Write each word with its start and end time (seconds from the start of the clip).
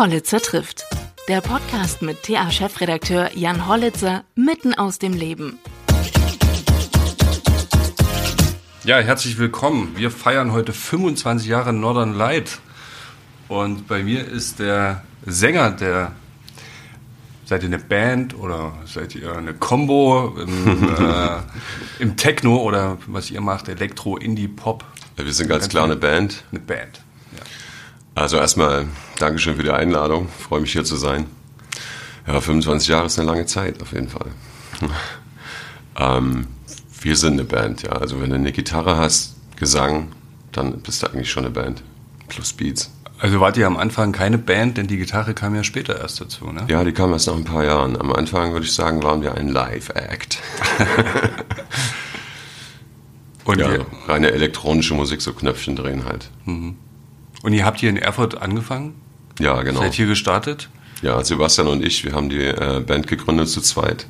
Hollitzer 0.00 0.40
trifft. 0.40 0.86
Der 1.28 1.42
Podcast 1.42 2.00
mit 2.00 2.22
TA-Chefredakteur 2.22 3.36
Jan 3.36 3.68
Hollitzer 3.68 4.24
mitten 4.34 4.72
aus 4.72 4.98
dem 4.98 5.12
Leben. 5.12 5.58
Ja, 8.84 8.96
herzlich 9.00 9.36
willkommen. 9.36 9.92
Wir 9.96 10.10
feiern 10.10 10.52
heute 10.52 10.72
25 10.72 11.46
Jahre 11.46 11.74
Northern 11.74 12.14
Light. 12.14 12.60
Und 13.48 13.88
bei 13.88 14.02
mir 14.02 14.26
ist 14.26 14.58
der 14.58 15.04
Sänger 15.26 15.70
der. 15.72 16.12
Seid 17.44 17.62
ihr 17.62 17.66
eine 17.66 17.78
Band 17.78 18.34
oder 18.34 18.72
seid 18.86 19.14
ihr 19.14 19.36
eine 19.36 19.52
Combo 19.52 20.34
im, 20.40 20.94
äh, 20.98 21.40
im 21.98 22.16
Techno 22.16 22.56
oder 22.56 22.96
was 23.06 23.30
ihr 23.30 23.42
macht, 23.42 23.68
Elektro, 23.68 24.16
Indie, 24.16 24.48
Pop? 24.48 24.82
Ja, 25.18 25.26
wir 25.26 25.32
sind 25.34 25.48
ganz 25.48 25.68
klar 25.68 25.84
eine 25.84 25.96
Band. 25.96 26.42
Eine 26.52 26.60
Band. 26.60 27.02
Ja. 27.36 27.42
Also 28.14 28.36
erstmal 28.36 28.86
Dankeschön 29.18 29.56
für 29.56 29.62
die 29.62 29.70
Einladung. 29.70 30.28
Ich 30.38 30.44
freue 30.44 30.60
mich 30.60 30.72
hier 30.72 30.84
zu 30.84 30.96
sein. 30.96 31.26
Ja, 32.26 32.40
25 32.40 32.88
Jahre 32.88 33.06
ist 33.06 33.18
eine 33.18 33.28
lange 33.28 33.46
Zeit 33.46 33.80
auf 33.82 33.92
jeden 33.92 34.08
Fall. 34.08 34.26
ähm, 35.98 36.46
wir 37.00 37.16
sind 37.16 37.34
eine 37.34 37.44
Band, 37.44 37.82
ja. 37.82 37.92
Also 37.92 38.20
wenn 38.20 38.30
du 38.30 38.36
eine 38.36 38.52
Gitarre 38.52 38.96
hast, 38.96 39.36
Gesang, 39.56 40.12
dann 40.52 40.80
bist 40.80 41.02
du 41.02 41.08
eigentlich 41.08 41.30
schon 41.30 41.44
eine 41.44 41.52
Band. 41.52 41.82
Plus 42.28 42.52
Beats. 42.52 42.90
Also 43.18 43.40
wart 43.40 43.58
ihr 43.58 43.66
am 43.66 43.76
Anfang 43.76 44.12
keine 44.12 44.38
Band, 44.38 44.78
denn 44.78 44.86
die 44.86 44.96
Gitarre 44.96 45.34
kam 45.34 45.54
ja 45.54 45.62
später 45.62 46.00
erst 46.00 46.20
dazu, 46.20 46.46
ne? 46.46 46.64
Ja, 46.68 46.84
die 46.84 46.92
kam 46.92 47.12
erst 47.12 47.26
nach 47.26 47.34
ein 47.34 47.44
paar 47.44 47.64
Jahren. 47.64 48.00
Am 48.00 48.12
Anfang 48.12 48.52
würde 48.52 48.64
ich 48.64 48.72
sagen, 48.72 49.02
waren 49.02 49.20
wir 49.20 49.34
ein 49.34 49.48
Live-Act. 49.48 50.38
Und 53.44 53.58
ja, 53.58 53.68
reine 54.06 54.30
elektronische 54.30 54.94
Musik, 54.94 55.20
so 55.20 55.32
Knöpfchen 55.32 55.76
drehen 55.76 56.04
halt. 56.04 56.30
Mhm. 56.44 56.76
Und 57.42 57.52
ihr 57.52 57.64
habt 57.64 57.80
hier 57.80 57.90
in 57.90 57.96
Erfurt 57.96 58.40
angefangen? 58.40 58.94
Ja, 59.38 59.62
genau. 59.62 59.80
Seid 59.80 59.94
hier 59.94 60.06
gestartet? 60.06 60.68
Ja, 61.02 61.22
Sebastian 61.24 61.68
und 61.68 61.84
ich, 61.84 62.04
wir 62.04 62.12
haben 62.12 62.28
die 62.28 62.44
äh, 62.44 62.82
Band 62.86 63.06
gegründet 63.06 63.48
zu 63.48 63.60
zweit. 63.62 64.06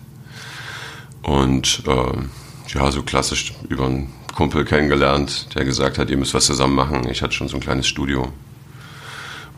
Und 1.23 1.83
äh, 1.87 2.75
ja, 2.75 2.91
so 2.91 3.03
klassisch 3.03 3.55
über 3.69 3.87
einen 3.87 4.13
Kumpel 4.35 4.65
kennengelernt, 4.65 5.55
der 5.55 5.65
gesagt 5.65 5.99
hat, 5.99 6.11
ihr 6.11 6.17
müsst 6.17 6.35
was 6.35 6.47
zusammen 6.47 6.75
machen. 6.75 7.09
Ich 7.09 7.23
hatte 7.23 7.35
schon 7.35 7.49
so 7.49 7.57
ein 7.57 7.61
kleines 7.61 7.87
Studio. 7.87 8.33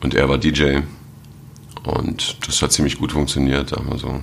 Und 0.03 0.14
er 0.14 0.29
war 0.29 0.39
DJ. 0.39 0.81
Und 1.84 2.47
das 2.47 2.61
hat 2.61 2.73
ziemlich 2.73 2.98
gut 2.98 3.12
funktioniert. 3.12 3.73
Da 3.73 3.77
haben 3.77 3.91
wir 3.91 3.98
so 3.98 4.20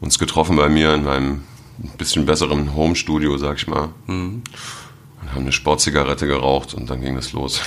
uns 0.00 0.18
getroffen 0.18 0.56
bei 0.56 0.68
mir 0.68 0.94
in 0.94 1.04
meinem 1.04 1.42
bisschen 1.98 2.26
besseren 2.26 2.74
Home-Studio, 2.74 3.36
sag 3.38 3.56
ich 3.56 3.66
mal. 3.66 3.88
Mhm. 4.06 4.42
Und 5.22 5.32
haben 5.32 5.42
eine 5.42 5.52
Sportzigarette 5.52 6.26
geraucht 6.26 6.74
und 6.74 6.90
dann 6.90 7.00
ging 7.00 7.16
es 7.16 7.32
los. 7.32 7.60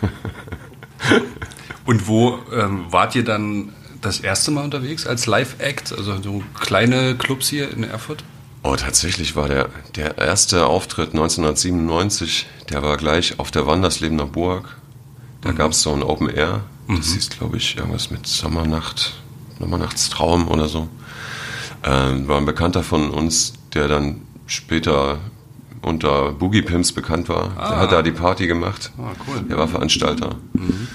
und 1.84 2.08
wo 2.08 2.38
ähm, 2.52 2.86
wart 2.90 3.14
ihr 3.14 3.24
dann 3.24 3.72
das 4.00 4.20
erste 4.20 4.50
Mal 4.50 4.64
unterwegs 4.64 5.06
als 5.06 5.26
Live-Act? 5.26 5.92
Also 5.92 6.20
so 6.20 6.42
kleine 6.58 7.16
Clubs 7.16 7.48
hier 7.48 7.70
in 7.70 7.84
Erfurt? 7.84 8.24
Oh, 8.64 8.76
tatsächlich 8.76 9.34
war 9.34 9.48
der, 9.48 9.70
der 9.96 10.18
erste 10.18 10.66
Auftritt 10.66 11.10
1997, 11.10 12.46
der 12.70 12.82
war 12.82 12.96
gleich 12.96 13.40
auf 13.40 13.50
der 13.50 13.66
Wanderslebener 13.66 14.26
Burg. 14.26 14.76
Da 15.40 15.50
mhm. 15.50 15.56
gab 15.56 15.72
es 15.72 15.82
so 15.82 15.92
ein 15.92 16.02
Open 16.02 16.28
Air. 16.28 16.62
Das 16.88 17.08
mhm. 17.08 17.12
hieß, 17.14 17.30
glaube 17.30 17.56
ich, 17.56 17.76
irgendwas 17.76 18.10
mit 18.10 18.26
Sommernacht, 18.26 19.14
Sommernachtstraum 19.58 20.48
oder 20.48 20.68
so. 20.68 20.88
Ähm, 21.84 22.28
war 22.28 22.38
ein 22.38 22.46
Bekannter 22.46 22.84
von 22.84 23.10
uns, 23.10 23.54
der 23.74 23.88
dann 23.88 24.22
später 24.46 25.18
unter 25.82 26.32
Boogie 26.32 26.62
Pimps 26.62 26.92
bekannt 26.92 27.28
war. 27.28 27.52
Ah. 27.56 27.68
Der 27.68 27.78
hat 27.78 27.92
da 27.92 28.02
die 28.02 28.12
Party 28.12 28.46
gemacht. 28.46 28.92
Ah, 28.98 29.12
cool. 29.26 29.42
Der 29.48 29.58
war 29.58 29.68
Veranstalter. 29.68 30.36
Mhm. 30.52 30.88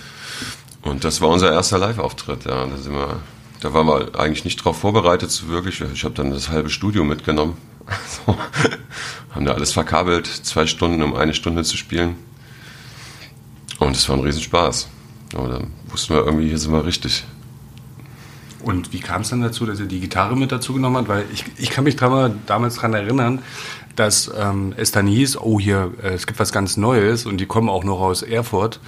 Und 0.82 1.04
das 1.04 1.22
war 1.22 1.30
unser 1.30 1.52
erster 1.52 1.78
Live-Auftritt. 1.78 2.46
Ja. 2.46 2.66
Da, 2.66 2.78
sind 2.78 2.94
wir, 2.94 3.20
da 3.60 3.74
waren 3.74 3.88
wir 3.88 4.20
eigentlich 4.20 4.46
nicht 4.46 4.64
drauf 4.64 4.80
vorbereitet, 4.80 5.30
so 5.30 5.50
wirklich. 5.50 5.82
Ich 5.82 6.04
habe 6.04 6.16
dann 6.16 6.32
das 6.32 6.50
halbe 6.50 6.70
Studio 6.70 7.04
mitgenommen. 7.04 7.58
Also, 7.88 8.38
haben 9.34 9.46
da 9.46 9.54
alles 9.54 9.72
verkabelt, 9.72 10.28
zwei 10.28 10.66
Stunden, 10.66 11.02
um 11.02 11.16
eine 11.16 11.34
Stunde 11.34 11.64
zu 11.64 11.78
spielen. 11.78 12.16
Und 13.80 13.96
es 13.96 14.10
war 14.10 14.18
ein 14.18 14.24
Riesenspaß. 14.24 14.90
Aber 15.36 15.48
dann 15.48 15.72
wussten 15.88 16.16
wir 16.16 16.26
irgendwie, 16.26 16.50
hier 16.50 16.58
sind 16.58 16.74
wir 16.74 16.86
richtig. 16.86 17.24
Und 18.64 18.92
wie 18.92 19.00
kam 19.00 19.22
es 19.22 19.30
dann 19.30 19.42
dazu, 19.42 19.66
dass 19.66 19.80
ihr 19.80 19.86
die 19.86 20.00
Gitarre 20.00 20.36
mit 20.36 20.52
dazu 20.52 20.74
genommen 20.74 20.98
habt? 20.98 21.08
Weil 21.08 21.26
ich, 21.32 21.46
ich 21.58 21.70
kann 21.70 21.84
mich 21.84 21.96
damals 21.96 22.76
daran 22.76 22.94
erinnern, 22.94 23.42
dass 23.98 24.32
ähm, 24.38 24.74
es 24.78 24.92
dann 24.92 25.08
hieß, 25.08 25.40
oh 25.42 25.60
hier, 25.60 25.92
äh, 26.02 26.10
es 26.10 26.28
gibt 26.28 26.40
was 26.40 26.52
ganz 26.52 26.78
Neues 26.78 27.26
und 27.26 27.38
die 27.38 27.46
kommen 27.46 27.68
auch 27.68 27.84
noch 27.84 28.00
aus 28.00 28.22
Erfurt. 28.22 28.80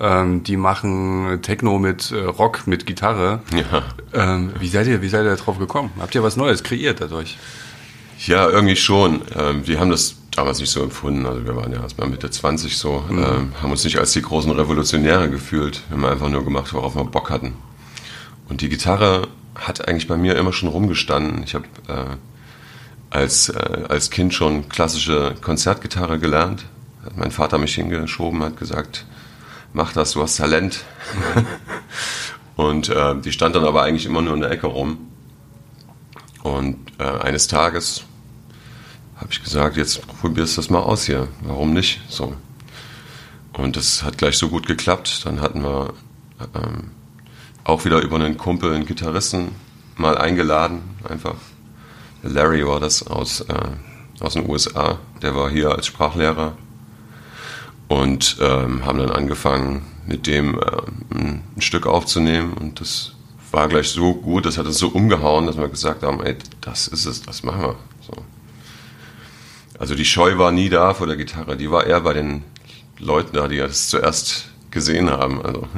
Ähm, 0.00 0.42
die 0.42 0.56
machen 0.56 1.40
Techno 1.42 1.78
mit 1.78 2.10
äh, 2.10 2.24
Rock, 2.24 2.66
mit 2.66 2.86
Gitarre. 2.86 3.40
Ja. 3.54 3.82
Ähm, 4.12 4.52
wie, 4.58 4.68
seid 4.68 4.86
ihr, 4.86 5.02
wie 5.02 5.08
seid 5.08 5.24
ihr 5.24 5.36
darauf 5.36 5.58
gekommen? 5.58 5.90
Habt 6.00 6.14
ihr 6.14 6.22
was 6.22 6.36
Neues 6.36 6.62
kreiert 6.62 7.00
dadurch? 7.00 7.36
Ja, 8.26 8.48
irgendwie 8.48 8.76
schon. 8.76 9.22
Ähm, 9.36 9.66
wir 9.66 9.78
haben 9.78 9.90
das 9.90 10.16
damals 10.32 10.58
nicht 10.58 10.70
so 10.70 10.82
empfunden. 10.82 11.26
Also 11.26 11.44
wir 11.44 11.54
waren 11.56 11.72
ja 11.72 11.82
erst 11.82 11.98
mal 11.98 12.08
Mitte 12.08 12.30
20 12.30 12.76
so, 12.76 13.04
mhm. 13.08 13.18
ähm, 13.18 13.52
haben 13.62 13.70
uns 13.70 13.84
nicht 13.84 13.98
als 13.98 14.12
die 14.12 14.22
großen 14.22 14.50
Revolutionäre 14.50 15.28
gefühlt. 15.30 15.82
Wir 15.88 15.96
haben 15.96 16.04
einfach 16.04 16.28
nur 16.28 16.44
gemacht, 16.44 16.72
worauf 16.72 16.96
wir 16.96 17.04
Bock 17.04 17.30
hatten. 17.30 17.54
Und 18.48 18.60
die 18.60 18.68
Gitarre 18.68 19.28
hat 19.54 19.86
eigentlich 19.86 20.08
bei 20.08 20.16
mir 20.16 20.36
immer 20.36 20.52
schon 20.52 20.68
rumgestanden. 20.68 21.42
Ich 21.44 21.54
habe 21.54 21.66
äh, 21.88 22.16
als, 23.14 23.48
äh, 23.48 23.84
als 23.88 24.10
Kind 24.10 24.34
schon 24.34 24.68
klassische 24.68 25.34
Konzertgitarre 25.40 26.18
gelernt. 26.18 26.64
Hat 27.04 27.16
mein 27.16 27.30
Vater 27.30 27.58
mich 27.58 27.74
hingeschoben, 27.74 28.42
hat 28.42 28.56
gesagt, 28.56 29.06
mach 29.72 29.92
das, 29.92 30.12
du 30.12 30.22
hast 30.22 30.36
Talent. 30.36 30.84
und 32.56 32.88
äh, 32.88 33.14
die 33.20 33.30
stand 33.30 33.54
dann 33.54 33.64
aber 33.64 33.82
eigentlich 33.82 34.06
immer 34.06 34.20
nur 34.20 34.34
in 34.34 34.40
der 34.40 34.50
Ecke 34.50 34.66
rum. 34.66 34.98
Und 36.42 36.76
äh, 36.98 37.04
eines 37.04 37.46
Tages 37.46 38.04
habe 39.16 39.28
ich 39.30 39.42
gesagt, 39.42 39.76
jetzt 39.76 40.04
probierst 40.20 40.56
du 40.56 40.60
das 40.60 40.70
mal 40.70 40.80
aus 40.80 41.06
hier. 41.06 41.28
Warum 41.42 41.72
nicht? 41.72 42.00
So. 42.08 42.34
Und 43.52 43.76
das 43.76 44.02
hat 44.02 44.18
gleich 44.18 44.36
so 44.36 44.48
gut 44.48 44.66
geklappt. 44.66 45.24
Dann 45.24 45.40
hatten 45.40 45.62
wir 45.62 45.94
ähm, 46.54 46.90
auch 47.62 47.84
wieder 47.84 48.00
über 48.00 48.16
einen 48.16 48.36
Kumpel, 48.36 48.74
einen 48.74 48.86
Gitarristen, 48.86 49.52
mal 49.96 50.18
eingeladen, 50.18 50.82
einfach. 51.08 51.36
Larry 52.24 52.66
war 52.66 52.80
das 52.80 53.06
aus, 53.06 53.40
äh, 53.42 53.54
aus 54.20 54.34
den 54.34 54.48
USA, 54.48 54.98
der 55.22 55.34
war 55.34 55.50
hier 55.50 55.70
als 55.70 55.86
Sprachlehrer 55.86 56.56
und 57.88 58.38
ähm, 58.40 58.84
haben 58.84 58.98
dann 58.98 59.10
angefangen, 59.10 59.82
mit 60.06 60.26
dem 60.26 60.58
äh, 60.58 60.62
ein, 61.14 61.42
Stück 61.58 61.86
aufzunehmen 61.86 62.54
und 62.54 62.80
das 62.80 63.12
war 63.50 63.68
gleich 63.68 63.90
so 63.90 64.14
gut, 64.14 64.46
das 64.46 64.58
hat 64.58 64.66
uns 64.66 64.78
so 64.78 64.88
umgehauen, 64.88 65.46
dass 65.46 65.56
wir 65.56 65.68
gesagt 65.68 66.02
haben, 66.02 66.22
ey, 66.22 66.36
das 66.60 66.88
ist 66.88 67.06
es, 67.06 67.22
das 67.22 67.42
machen 67.42 67.62
wir. 67.62 67.76
So. 68.00 68.12
Also 69.78 69.94
die 69.94 70.04
Scheu 70.04 70.38
war 70.38 70.50
nie 70.50 70.68
da 70.68 70.94
vor 70.94 71.06
der 71.06 71.16
Gitarre, 71.16 71.56
die 71.56 71.70
war 71.70 71.86
eher 71.86 72.00
bei 72.00 72.14
den 72.14 72.42
Leuten 72.98 73.36
da, 73.36 73.48
die 73.48 73.58
das 73.58 73.88
zuerst 73.88 74.48
gesehen 74.70 75.10
haben. 75.10 75.44
Also. 75.44 75.68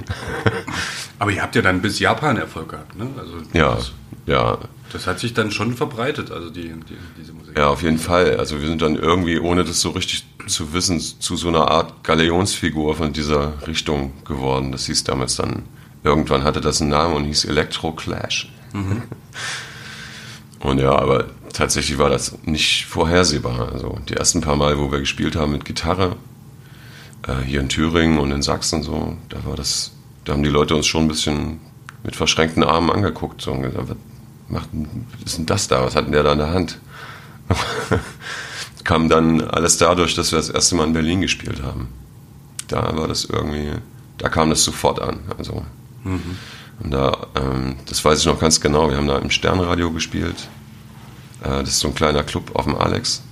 Aber 1.19 1.31
ihr 1.31 1.43
habt 1.43 1.55
ja 1.55 1.63
dann 1.63 1.83
bis 1.83 1.99
Japan 1.99 2.37
Erfolg 2.37 2.71
gehabt, 2.71 2.97
ne? 2.97 3.09
Also 3.19 3.35
ja, 3.53 3.79
ja. 4.27 4.59
Das 4.93 5.07
hat 5.07 5.19
sich 5.19 5.35
dann 5.35 5.51
schon 5.51 5.75
verbreitet, 5.75 6.31
also 6.31 6.51
die, 6.51 6.69
die, 6.69 6.97
diese 7.19 7.33
Musik. 7.33 7.57
Ja, 7.57 7.69
auf 7.69 7.83
jeden 7.83 7.99
Fall. 7.99 8.37
Also 8.37 8.61
wir 8.61 8.69
sind 8.69 8.83
dann 8.83 8.97
irgendwie, 8.97 9.39
ohne 9.39 9.65
das 9.65 9.81
so 9.81 9.91
richtig 9.91 10.25
zu 10.47 10.73
wissen, 10.73 11.01
zu 11.01 11.37
so 11.37 11.49
einer 11.49 11.71
Art 11.71 12.05
Galeonsfigur 12.05 12.95
von 12.95 13.13
dieser 13.13 13.67
Richtung 13.67 14.13
geworden. 14.25 14.73
Das 14.73 14.87
hieß 14.87 15.05
damals 15.05 15.37
dann, 15.37 15.65
irgendwann 16.05 16.45
hatte 16.45 16.61
das 16.61 16.81
einen 16.81 16.91
Namen 16.91 17.15
und 17.15 17.25
hieß 17.25 17.47
Electro 17.47 17.93
Clash. 17.93 18.53
Mhm. 18.73 19.03
Und 20.59 20.81
ja, 20.81 20.99
aber 20.99 21.27
tatsächlich 21.53 21.99
war 21.99 22.09
das 22.09 22.39
nicht 22.45 22.87
vorhersehbar. 22.87 23.73
Also 23.73 23.99
die 24.09 24.15
ersten 24.15 24.41
paar 24.41 24.57
Mal, 24.57 24.79
wo 24.79 24.91
wir 24.91 25.01
gespielt 25.01 25.37
haben 25.37 25.53
mit 25.53 25.65
Gitarre, 25.65 26.17
äh, 27.27 27.43
hier 27.45 27.61
in 27.61 27.69
Thüringen 27.69 28.19
und 28.19 28.33
in 28.33 28.43
Sachsen 28.43 28.83
so, 28.83 29.17
da 29.29 29.45
war 29.45 29.55
das, 29.55 29.93
da 30.25 30.33
haben 30.33 30.43
die 30.43 30.49
Leute 30.49 30.75
uns 30.75 30.87
schon 30.87 31.05
ein 31.05 31.09
bisschen 31.09 31.61
mit 32.03 32.17
verschränkten 32.17 32.65
Armen 32.65 32.91
angeguckt 32.91 33.43
so, 33.43 33.53
und 33.53 33.63
gesagt, 33.63 33.97
macht, 34.49 34.69
was 34.73 35.33
ist 35.33 35.39
denn 35.39 35.47
das 35.47 35.69
da? 35.69 35.85
Was 35.85 35.97
hat 35.97 36.07
denn 36.07 36.13
der 36.13 36.23
da 36.23 36.33
in 36.33 36.39
der 36.39 36.51
Hand? 36.51 36.79
Kam 38.85 39.09
dann 39.09 39.43
alles 39.43 39.79
dadurch, 39.79 40.15
dass 40.15 40.33
wir 40.33 40.39
das 40.39 40.51
erste 40.51 40.77
Mal 40.77 40.87
in 40.87 40.93
Berlin 40.93 41.21
gespielt 41.21 41.63
haben. 41.63 41.89
Da 42.69 42.97
war 42.97 43.09
das 43.09 43.25
irgendwie, 43.25 43.73
da 44.19 44.29
kam 44.29 44.51
das 44.51 44.63
sofort 44.65 45.01
an. 45.01 45.21
Also, 45.39 45.65
mhm. 46.05 46.37
und 46.81 46.91
da, 46.91 47.27
ähm, 47.35 47.77
das 47.87 48.05
weiß 48.05 48.21
ich 48.21 48.27
noch 48.27 48.39
ganz 48.39 48.61
genau, 48.61 48.91
wir 48.91 48.97
haben 48.97 49.07
da 49.07 49.19
im 49.19 49.31
Sternradio 49.31 49.91
gespielt. 49.93 50.49
Äh, 51.43 51.61
das 51.61 51.71
ist 51.71 51.81
so 51.81 51.89
ein 51.89 51.95
kleiner 51.95 52.23
Club 52.23 52.55
auf 52.55 52.65
dem 52.65 52.77
Alex. 52.77 53.23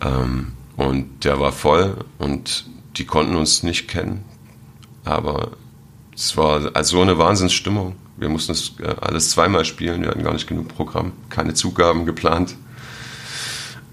Ähm, 0.00 0.52
und 0.76 1.24
der 1.24 1.38
war 1.38 1.52
voll 1.52 2.04
und 2.18 2.66
die 2.96 3.04
konnten 3.04 3.36
uns 3.36 3.62
nicht 3.62 3.88
kennen. 3.88 4.24
Aber 5.04 5.52
es 6.14 6.36
war 6.36 6.70
also 6.74 6.96
so 6.96 7.02
eine 7.02 7.18
Wahnsinnsstimmung. 7.18 7.96
Wir 8.16 8.28
mussten 8.28 8.52
es 8.52 8.74
äh, 8.80 8.94
alles 9.00 9.30
zweimal 9.30 9.64
spielen, 9.64 10.02
wir 10.02 10.10
hatten 10.10 10.22
gar 10.22 10.32
nicht 10.32 10.46
genug 10.46 10.68
Programm, 10.68 11.12
keine 11.30 11.54
Zugaben 11.54 12.06
geplant. 12.06 12.56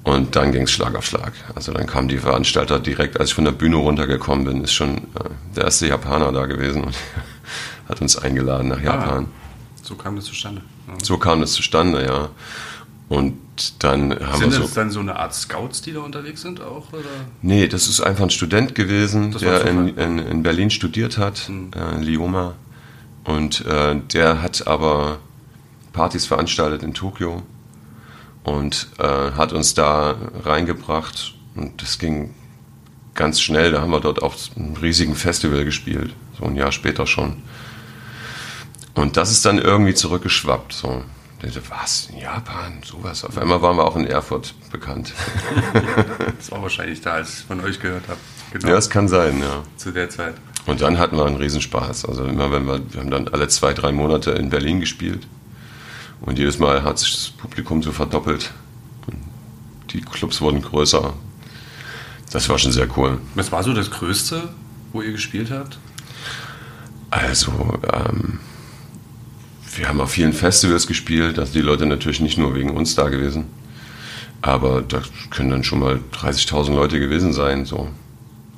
Und 0.03 0.35
dann 0.35 0.51
ging 0.51 0.63
es 0.63 0.71
Schlag 0.71 0.95
auf 0.95 1.05
Schlag. 1.05 1.33
Also 1.55 1.71
dann 1.71 1.85
kamen 1.85 2.07
die 2.07 2.17
Veranstalter 2.17 2.79
direkt, 2.79 3.19
als 3.19 3.29
ich 3.29 3.35
von 3.35 3.45
der 3.45 3.51
Bühne 3.51 3.75
runtergekommen 3.75 4.45
bin, 4.45 4.63
ist 4.63 4.73
schon 4.73 4.97
äh, 4.97 5.29
der 5.55 5.65
erste 5.65 5.87
Japaner 5.87 6.31
da 6.31 6.45
gewesen. 6.45 6.83
Und 6.83 6.95
hat 7.89 8.01
uns 8.01 8.17
eingeladen 8.17 8.69
nach 8.69 8.81
Japan. 8.81 9.25
Ah, 9.25 9.83
so 9.83 9.95
kam 9.95 10.15
das 10.15 10.25
zustande. 10.25 10.61
Ja. 10.87 10.93
So 11.03 11.17
kam 11.17 11.41
das 11.41 11.53
zustande, 11.53 12.05
ja. 12.05 12.29
Und 13.09 13.33
dann 13.79 14.11
haben 14.19 14.39
sind 14.39 14.51
wir 14.51 14.57
so. 14.57 14.61
das 14.61 14.73
dann 14.73 14.91
so 14.91 14.99
eine 14.99 15.15
Art 15.15 15.33
Scouts, 15.33 15.81
die 15.81 15.93
da 15.93 16.01
unterwegs 16.01 16.41
sind 16.41 16.61
auch? 16.61 16.93
Oder? 16.93 17.03
Nee, 17.41 17.67
das 17.67 17.87
ist 17.87 18.01
einfach 18.01 18.23
ein 18.23 18.29
Student 18.29 18.75
gewesen, 18.75 19.31
der 19.31 19.65
in, 19.65 19.97
in, 19.97 20.19
in, 20.19 20.43
Berlin 20.43 20.69
studiert 20.69 21.17
hat, 21.17 21.39
hm. 21.47 21.71
äh, 21.75 21.99
Lioma. 21.99 22.53
Und 23.23 23.65
äh, 23.65 23.95
der 24.13 24.41
hat 24.41 24.67
aber 24.67 25.19
Partys 25.93 26.25
veranstaltet 26.25 26.83
in 26.83 26.93
Tokio 26.93 27.43
und 28.43 28.87
äh, 28.99 29.31
hat 29.31 29.53
uns 29.53 29.73
da 29.73 30.15
reingebracht. 30.43 31.35
Und 31.55 31.81
das 31.81 31.99
ging 31.99 32.33
ganz 33.13 33.41
schnell. 33.41 33.71
Da 33.71 33.81
haben 33.81 33.91
wir 33.91 33.99
dort 33.99 34.21
auf 34.21 34.49
einem 34.55 34.75
riesigen 34.75 35.15
Festival 35.15 35.65
gespielt, 35.65 36.13
so 36.39 36.45
ein 36.45 36.55
Jahr 36.55 36.71
später 36.71 37.05
schon. 37.05 37.43
Und 38.95 39.17
das 39.17 39.31
ist 39.31 39.45
dann 39.45 39.59
irgendwie 39.59 39.93
zurückgeschwappt. 39.93 40.73
So. 40.73 41.03
Was? 41.69 42.09
In 42.11 42.19
Japan? 42.19 42.81
Sowas? 42.83 43.23
Auf 43.23 43.37
einmal 43.37 43.61
waren 43.61 43.77
wir 43.77 43.85
auch 43.85 43.95
in 43.95 44.05
Erfurt 44.05 44.53
bekannt. 44.71 45.13
das 46.37 46.51
war 46.51 46.61
wahrscheinlich 46.61 46.99
da, 46.99 47.13
als 47.13 47.39
ich 47.39 47.45
von 47.45 47.61
euch 47.61 47.79
gehört 47.79 48.09
habe. 48.09 48.19
Genau. 48.51 48.67
Ja, 48.67 48.77
es 48.77 48.89
kann 48.89 49.07
sein, 49.07 49.39
ja. 49.39 49.63
Zu 49.77 49.91
der 49.91 50.09
Zeit. 50.09 50.35
Und 50.69 50.81
dann 50.81 50.99
hatten 50.99 51.17
wir 51.17 51.25
einen 51.25 51.37
Riesenspaß. 51.37 52.05
Also 52.05 52.25
immer 52.25 52.51
wenn 52.51 52.67
wir, 52.67 52.79
wir 52.91 53.01
haben 53.01 53.09
dann 53.09 53.27
alle 53.29 53.47
zwei, 53.47 53.73
drei 53.73 53.91
Monate 53.91 54.31
in 54.31 54.51
Berlin 54.51 54.79
gespielt. 54.79 55.25
Und 56.21 56.37
jedes 56.37 56.59
Mal 56.59 56.83
hat 56.83 56.99
sich 56.99 57.11
das 57.11 57.29
Publikum 57.29 57.81
so 57.81 57.91
verdoppelt. 57.91 58.51
Und 59.07 59.17
die 59.91 60.01
Clubs 60.01 60.41
wurden 60.41 60.61
größer. 60.61 61.13
Das 62.31 62.47
war 62.49 62.59
schon 62.59 62.71
sehr 62.71 62.87
cool. 62.97 63.19
Was 63.33 63.51
war 63.51 63.63
so 63.63 63.73
das 63.73 63.89
Größte, 63.89 64.49
wo 64.93 65.01
ihr 65.01 65.11
gespielt 65.11 65.49
habt? 65.49 65.79
Also, 67.09 67.79
ähm, 67.91 68.39
wir 69.75 69.89
haben 69.89 69.99
auf 69.99 70.11
vielen 70.11 70.33
Festivals 70.33 70.85
gespielt, 70.85 71.39
also 71.39 71.51
die 71.51 71.61
Leute 71.61 71.87
natürlich 71.87 72.19
nicht 72.19 72.37
nur 72.37 72.53
wegen 72.53 72.69
uns 72.69 72.93
da 72.93 73.09
gewesen, 73.09 73.45
aber 74.43 74.83
da 74.83 75.01
können 75.31 75.49
dann 75.49 75.63
schon 75.63 75.79
mal 75.79 75.99
30.000 76.13 76.75
Leute 76.75 76.99
gewesen 76.99 77.33
sein. 77.33 77.65
So. 77.65 77.89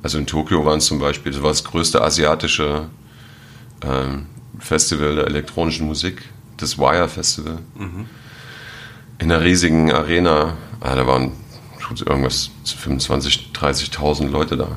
Also 0.02 0.18
in 0.18 0.26
Tokio 0.26 0.64
waren 0.64 0.78
es 0.78 0.86
zum 0.86 0.98
Beispiel, 0.98 1.32
das 1.32 1.42
war 1.42 1.50
das 1.50 1.64
größte 1.64 2.02
asiatische 2.02 2.88
ähm, 3.84 4.26
Festival 4.58 5.14
der 5.14 5.26
elektronischen 5.26 5.86
Musik, 5.86 6.22
das 6.56 6.78
Wire 6.78 7.08
Festival. 7.08 7.58
Mhm. 7.76 8.06
In 9.18 9.30
einer 9.30 9.42
riesigen 9.42 9.92
Arena, 9.92 10.56
ah, 10.80 10.94
da 10.94 11.06
waren 11.06 11.32
irgendwas 12.06 12.50
25.000, 12.66 13.52
30.000 13.52 14.28
Leute 14.28 14.56
da. 14.56 14.76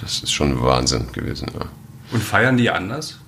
Das 0.00 0.20
ist 0.20 0.32
schon 0.32 0.60
Wahnsinn 0.62 1.12
gewesen. 1.12 1.50
Ja. 1.54 1.66
Und 2.10 2.22
feiern 2.22 2.56
die 2.56 2.70
anders? 2.70 3.18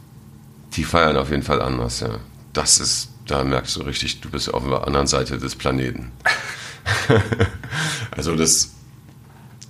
Die 0.73 0.85
feiern 0.85 1.17
auf 1.17 1.31
jeden 1.31 1.43
Fall 1.43 1.63
anders, 1.63 2.01
ja. 2.01 2.19
Das 2.53 2.79
ist, 2.79 3.11
da 3.27 3.45
merkst 3.45 3.77
du 3.77 3.83
richtig, 3.83 4.21
du 4.21 4.31
bist 4.31 4.53
auf 4.53 4.65
der 4.65 4.87
anderen 4.87 5.07
Seite 5.07 5.39
des 5.39 5.55
Planeten. 5.55 6.11
also 8.11 8.35
das 8.35 8.74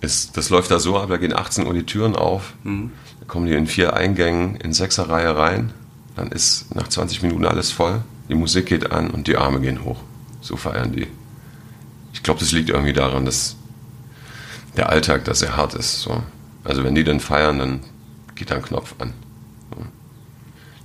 ist, 0.04 0.36
das 0.36 0.50
läuft 0.50 0.70
da 0.70 0.78
so 0.78 0.98
ab, 0.98 1.08
da 1.08 1.16
gehen 1.16 1.34
18 1.34 1.66
Uhr 1.66 1.74
die 1.74 1.84
Türen 1.84 2.14
auf, 2.14 2.54
mhm. 2.62 2.92
da 3.20 3.26
kommen 3.26 3.46
die 3.46 3.54
in 3.54 3.66
vier 3.66 3.94
Eingängen 3.94 4.56
in 4.56 4.72
sechser 4.72 5.08
Reihe 5.08 5.36
rein, 5.36 5.72
dann 6.16 6.28
ist 6.28 6.74
nach 6.74 6.88
20 6.88 7.22
Minuten 7.22 7.44
alles 7.46 7.72
voll, 7.72 8.02
die 8.28 8.34
Musik 8.34 8.66
geht 8.66 8.92
an 8.92 9.10
und 9.10 9.26
die 9.26 9.36
Arme 9.36 9.60
gehen 9.60 9.84
hoch. 9.84 10.00
So 10.40 10.56
feiern 10.56 10.92
die. 10.92 11.06
Ich 12.12 12.22
glaube, 12.22 12.40
das 12.40 12.52
liegt 12.52 12.68
irgendwie 12.68 12.92
daran, 12.92 13.24
dass 13.24 13.56
der 14.76 14.90
Alltag 14.90 15.24
da 15.24 15.34
sehr 15.34 15.56
hart 15.56 15.74
ist. 15.74 16.02
So. 16.02 16.22
Also 16.62 16.84
wenn 16.84 16.94
die 16.94 17.04
dann 17.04 17.20
feiern, 17.20 17.58
dann 17.58 17.80
geht 18.34 18.50
da 18.50 18.56
ein 18.56 18.62
Knopf 18.62 18.94
an. 18.98 19.14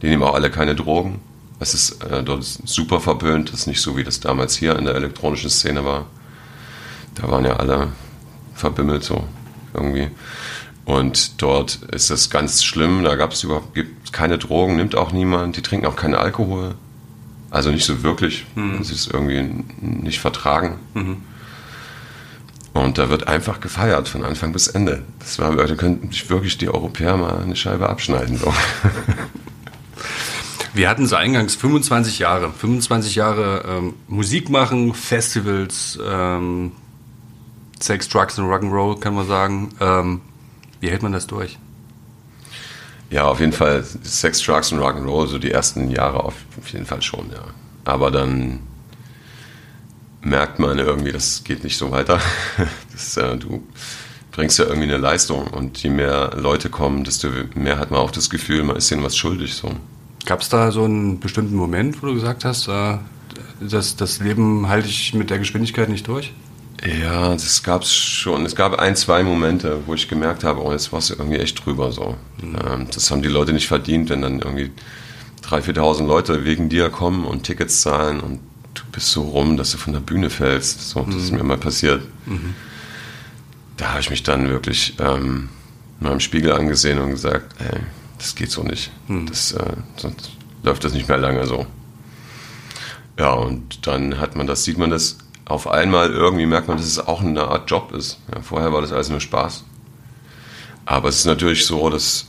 Die 0.02 0.08
nehmen 0.08 0.24
auch 0.24 0.34
alle 0.34 0.50
keine 0.50 0.76
Drogen. 0.76 1.20
Es 1.60 1.74
ist 1.74 2.04
äh, 2.04 2.24
dort 2.24 2.44
super 2.44 3.02
verpönt. 3.02 3.52
Das 3.52 3.62
ist 3.62 3.68
nicht 3.68 3.82
so, 3.82 3.98
wie 3.98 4.04
das 4.04 4.20
damals 4.22 4.56
hier 4.56 4.78
in 4.78 4.86
der 4.86 4.96
elektronischen 4.96 5.50
Szene 5.50 5.84
war. 5.84 6.06
Da 7.16 7.30
waren 7.30 7.44
ja 7.44 7.58
alle 7.58 7.90
verbimmelt 8.60 9.04
so 9.04 9.24
irgendwie. 9.74 10.10
Und 10.86 11.42
dort 11.42 11.76
ist 11.92 12.10
es 12.10 12.30
ganz 12.30 12.64
schlimm. 12.64 13.04
Da 13.04 13.16
gab 13.16 13.32
es 13.32 13.44
überhaupt 13.44 13.76
gibt 13.76 14.12
keine 14.12 14.38
Drogen, 14.38 14.76
nimmt 14.76 14.96
auch 14.96 15.12
niemand. 15.12 15.56
Die 15.56 15.62
trinken 15.62 15.86
auch 15.86 15.96
keinen 15.96 16.16
Alkohol. 16.16 16.76
Also 17.52 17.72
nicht 17.72 17.86
so 17.86 18.04
wirklich. 18.04 18.46
Mhm. 18.56 18.84
Sie 18.84 18.94
es 18.94 19.08
irgendwie 19.08 19.64
nicht 19.82 20.20
vertragen. 20.20 20.80
Mhm. 20.94 21.18
Und 22.74 22.98
da 22.98 23.10
wird 23.10 23.28
einfach 23.28 23.60
gefeiert 23.60 24.08
von 24.08 24.24
Anfang 24.24 24.54
bis 24.54 24.68
Ende. 24.68 25.04
Das 25.20 25.40
war, 25.40 25.56
da 25.56 25.76
könnten 25.76 26.12
sich 26.12 26.30
wirklich 26.30 26.58
die 26.58 26.70
Europäer 26.70 27.18
mal 27.18 27.42
eine 27.42 27.56
Scheibe 27.56 27.90
abschneiden. 27.90 28.38
So. 28.38 28.54
Wir 30.74 30.88
hatten 30.88 31.08
so 31.08 31.16
eingangs 31.16 31.56
25 31.56 32.20
Jahre. 32.20 32.52
25 32.52 33.16
Jahre 33.16 33.64
ähm, 33.68 33.96
Musik 34.08 34.50
machen, 34.50 34.94
Festivals, 34.94 35.98
ähm, 36.04 36.74
Sex, 37.80 38.10
Drugs 38.10 38.38
und 38.38 38.46
Rock'n'Roll, 38.46 39.00
kann 39.00 39.16
man 39.16 39.28
sagen. 39.28 39.70
Ähm, 39.80 40.22
wie 40.80 40.90
hält 40.90 41.04
man 41.04 41.12
das 41.12 41.28
durch? 41.28 41.58
Ja, 43.10 43.26
auf 43.26 43.40
jeden 43.40 43.54
Fall 43.54 43.84
Sex, 43.84 44.42
Drugs 44.42 44.72
und 44.72 44.80
Rock'n'Roll, 44.80 45.28
so 45.28 45.40
die 45.40 45.52
ersten 45.52 45.90
Jahre 45.90 46.24
auf 46.24 46.36
jeden 46.72 46.86
Fall 46.86 47.02
schon, 47.02 47.30
ja. 47.32 47.44
Aber 47.86 48.12
dann 48.12 48.60
merkt 50.22 50.60
man 50.60 50.78
irgendwie, 50.78 51.12
das 51.12 51.44
geht 51.44 51.64
nicht 51.64 51.78
so 51.78 51.92
weiter. 51.92 52.20
Das, 52.92 53.16
äh, 53.16 53.38
du 53.38 53.64
bringst 54.34 54.60
ja 54.60 54.66
irgendwie 54.66 54.90
eine 54.90 54.98
Leistung 54.98 55.48
und 55.48 55.82
je 55.82 55.90
mehr 55.90 56.32
Leute 56.36 56.70
kommen, 56.70 57.06
desto 57.06 57.30
mehr 57.56 57.78
hat 57.78 57.92
man 57.92 58.02
auch 58.02 58.12
das 58.12 58.30
Gefühl, 58.30 58.64
man 58.64 58.76
ist 58.76 58.92
ihnen 58.92 59.04
was 59.04 59.16
schuldig. 59.16 59.54
So. 59.54 59.72
Gab 60.26 60.42
es 60.42 60.50
da 60.50 60.72
so 60.72 60.84
einen 60.84 61.22
bestimmten 61.22 61.56
Moment, 61.56 62.04
wo 62.04 62.08
du 62.08 62.14
gesagt 62.14 62.44
hast, 62.44 62.68
äh, 62.68 62.98
das, 63.62 63.96
das 63.96 64.20
Leben 64.20 64.68
halte 64.68 64.90
ich 64.90 65.14
mit 65.14 65.30
der 65.30 65.40
Geschwindigkeit 65.40 65.88
nicht 65.88 66.08
durch? 66.10 66.34
Ja, 66.84 67.34
das 67.34 67.64
gab 67.64 67.82
es 67.82 67.94
schon. 67.94 68.46
Es 68.46 68.56
gab 68.56 68.80
ein, 68.80 68.96
zwei 68.96 69.24
Momente, 69.24 69.82
wo 69.86 69.94
ich 69.94 70.08
gemerkt 70.08 70.44
habe, 70.44 70.64
oh, 70.64 70.72
jetzt 70.72 70.92
war 70.92 71.00
es 71.00 71.10
irgendwie 71.10 71.38
echt 71.38 71.66
drüber 71.66 71.92
so. 71.92 72.16
Mhm. 72.42 72.56
Ähm, 72.66 72.88
das 72.94 73.12
haben 73.12 73.22
die 73.22 73.28
Leute 73.28 73.54
nicht 73.54 73.68
verdient, 73.68 74.10
wenn 74.10 74.22
dann 74.22 74.40
irgendwie 74.40 74.72
3.000, 75.44 75.76
4.000 75.78 76.08
Leute 76.08 76.46
wegen 76.46 76.70
dir 76.70 76.90
kommen 76.90 77.26
und 77.26 77.44
Tickets 77.44 77.82
zahlen 77.82 78.20
und 78.22 78.40
du 78.76 78.84
bist 78.92 79.12
so 79.12 79.24
rum, 79.24 79.58
dass 79.58 79.72
du 79.72 79.78
von 79.78 79.94
der 79.94 80.00
Bühne 80.00 80.30
fällst. 80.30 80.90
So, 80.90 81.02
das 81.02 81.16
mhm. 81.16 81.22
ist 81.22 81.32
mir 81.32 81.44
mal 81.44 81.58
passiert. 81.58 82.02
Mhm. 82.26 82.56
Da 83.76 83.90
habe 83.90 84.00
ich 84.00 84.10
mich 84.10 84.24
dann 84.24 84.50
wirklich 84.50 84.96
ähm, 85.00 85.50
mal 86.00 86.14
im 86.14 86.20
Spiegel 86.20 86.52
angesehen 86.52 87.00
und 87.00 87.12
gesagt, 87.12 87.56
ey, 87.60 87.80
das 88.18 88.36
geht 88.36 88.52
so 88.52 88.64
nicht. 88.64 88.92
Hm. 89.08 89.26
Das, 89.26 89.54
äh, 89.54 89.74
sonst 89.96 90.32
läuft 90.64 90.84
das 90.84 90.94
nicht 90.94 91.08
mehr 91.08 91.18
lange 91.18 91.46
so. 91.48 91.66
Ja, 93.18 93.32
und 93.32 93.88
dann 93.88 94.20
hat 94.20 94.36
man 94.36 94.48
das, 94.48 94.64
sieht 94.64 94.78
man 94.78 94.90
das 94.90 95.18
auf 95.50 95.68
einmal 95.68 96.12
irgendwie, 96.12 96.46
merkt 96.46 96.68
man, 96.68 96.78
dass 96.78 96.86
es 96.86 97.00
auch 97.00 97.22
eine 97.22 97.48
Art 97.48 97.70
Job 97.70 97.92
ist. 97.92 98.20
Ja, 98.34 98.42
vorher 98.42 98.72
war 98.72 98.82
das 98.82 98.92
alles 98.92 99.10
nur 99.10 99.20
Spaß. 99.20 99.66
Aber 100.86 101.10
es 101.10 101.18
ist 101.18 101.26
natürlich 101.26 101.66
so, 101.66 101.90
dass 101.90 102.28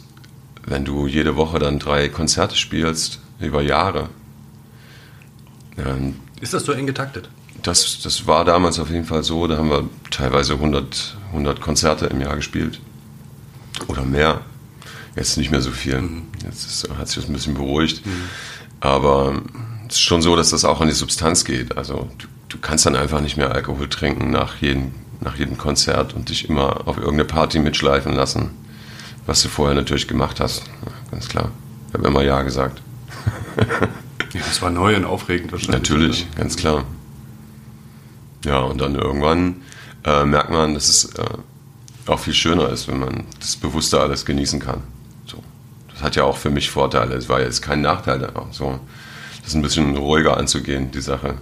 wenn 0.67 0.85
du 0.85 1.07
jede 1.07 1.37
Woche 1.37 1.59
dann 1.59 1.79
drei 1.79 2.09
Konzerte 2.09 2.57
spielst, 2.57 3.21
über 3.39 3.62
Jahre. 3.62 4.09
Dann 5.77 6.17
ist 6.41 6.55
das 6.55 6.65
so 6.65 6.73
eng 6.73 6.87
getaktet? 6.87 7.31
Das, 7.62 8.00
das 8.03 8.27
war 8.27 8.45
damals 8.45 8.79
auf 8.79 8.91
jeden 8.91 9.05
Fall 9.05 9.23
so. 9.23 9.47
Da 9.47 9.57
haben 9.57 9.71
wir 9.71 9.89
teilweise 10.11 10.55
100, 10.55 11.17
100 11.29 11.61
Konzerte 11.61 12.07
im 12.07 12.21
Jahr 12.21 12.37
gespielt. 12.37 12.81
Oder 13.87 14.03
mehr. 14.03 14.43
Jetzt 15.17 15.37
nicht 15.37 15.50
mehr 15.50 15.61
so 15.61 15.71
viel. 15.71 16.00
Mhm. 16.00 16.23
Jetzt 16.45 16.67
ist, 16.67 16.89
hat 16.99 17.09
sich 17.09 17.17
das 17.17 17.29
ein 17.29 17.33
bisschen 17.33 17.55
beruhigt. 17.55 18.05
Mhm. 18.05 18.25
Aber 18.81 19.43
es 19.89 19.97
ist 19.97 20.00
schon 20.00 20.23
so, 20.23 20.37
dass 20.37 20.50
das 20.50 20.65
auch 20.65 20.81
an 20.81 20.89
die 20.89 20.95
Substanz 20.95 21.45
geht. 21.45 21.77
Also 21.77 22.09
du, 22.19 22.27
du 22.50 22.59
kannst 22.59 22.85
dann 22.85 22.95
einfach 22.95 23.23
nicht 23.23 23.38
mehr 23.38 23.52
Alkohol 23.52 23.88
trinken 23.88 24.30
nach 24.30 24.57
jedem, 24.57 24.92
nach 25.21 25.37
jedem 25.37 25.57
Konzert 25.57 26.12
und 26.12 26.28
dich 26.28 26.49
immer 26.50 26.87
auf 26.87 26.99
irgendeine 26.99 27.25
Party 27.25 27.59
mitschleifen 27.59 28.12
lassen, 28.12 28.50
was 29.25 29.42
du 29.42 29.49
vorher 29.49 29.75
natürlich 29.75 30.07
gemacht 30.07 30.40
hast. 30.40 30.64
Ganz 31.11 31.28
klar. 31.28 31.50
Ich 31.88 31.95
habe 31.95 32.07
immer 32.07 32.23
Ja 32.23 32.42
gesagt. 32.42 32.83
ja, 34.33 34.40
das 34.40 34.61
war 34.61 34.71
neu 34.71 34.95
und 34.97 35.04
aufregend 35.04 35.52
wahrscheinlich. 35.52 35.80
Natürlich, 35.80 36.26
ganz 36.37 36.57
klar. 36.57 36.85
Ja, 38.45 38.59
und 38.61 38.80
dann 38.80 38.95
irgendwann 38.95 39.57
äh, 40.04 40.25
merkt 40.25 40.50
man, 40.50 40.75
dass 40.75 40.88
es 40.88 41.04
äh, 41.14 41.25
auch 42.07 42.19
viel 42.19 42.35
schöner 42.35 42.69
ist, 42.71 42.88
wenn 42.88 42.99
man 42.99 43.25
das 43.38 43.57
bewusster 43.57 44.00
alles 44.00 44.25
genießen 44.25 44.61
kann. 44.61 44.83
Das 45.92 46.02
hat 46.02 46.16
ja 46.16 46.25
auch 46.25 46.38
für 46.38 46.49
mich 46.49 46.71
Vorteile. 46.71 47.14
Es 47.14 47.28
war 47.28 47.42
jetzt 47.42 47.61
kein 47.61 47.83
Nachteil, 47.83 48.26
so 48.52 48.80
das 49.45 49.54
ein 49.54 49.61
bisschen 49.61 49.95
ruhiger 49.99 50.38
anzugehen, 50.38 50.90
die 50.90 51.02
Sache. 51.02 51.35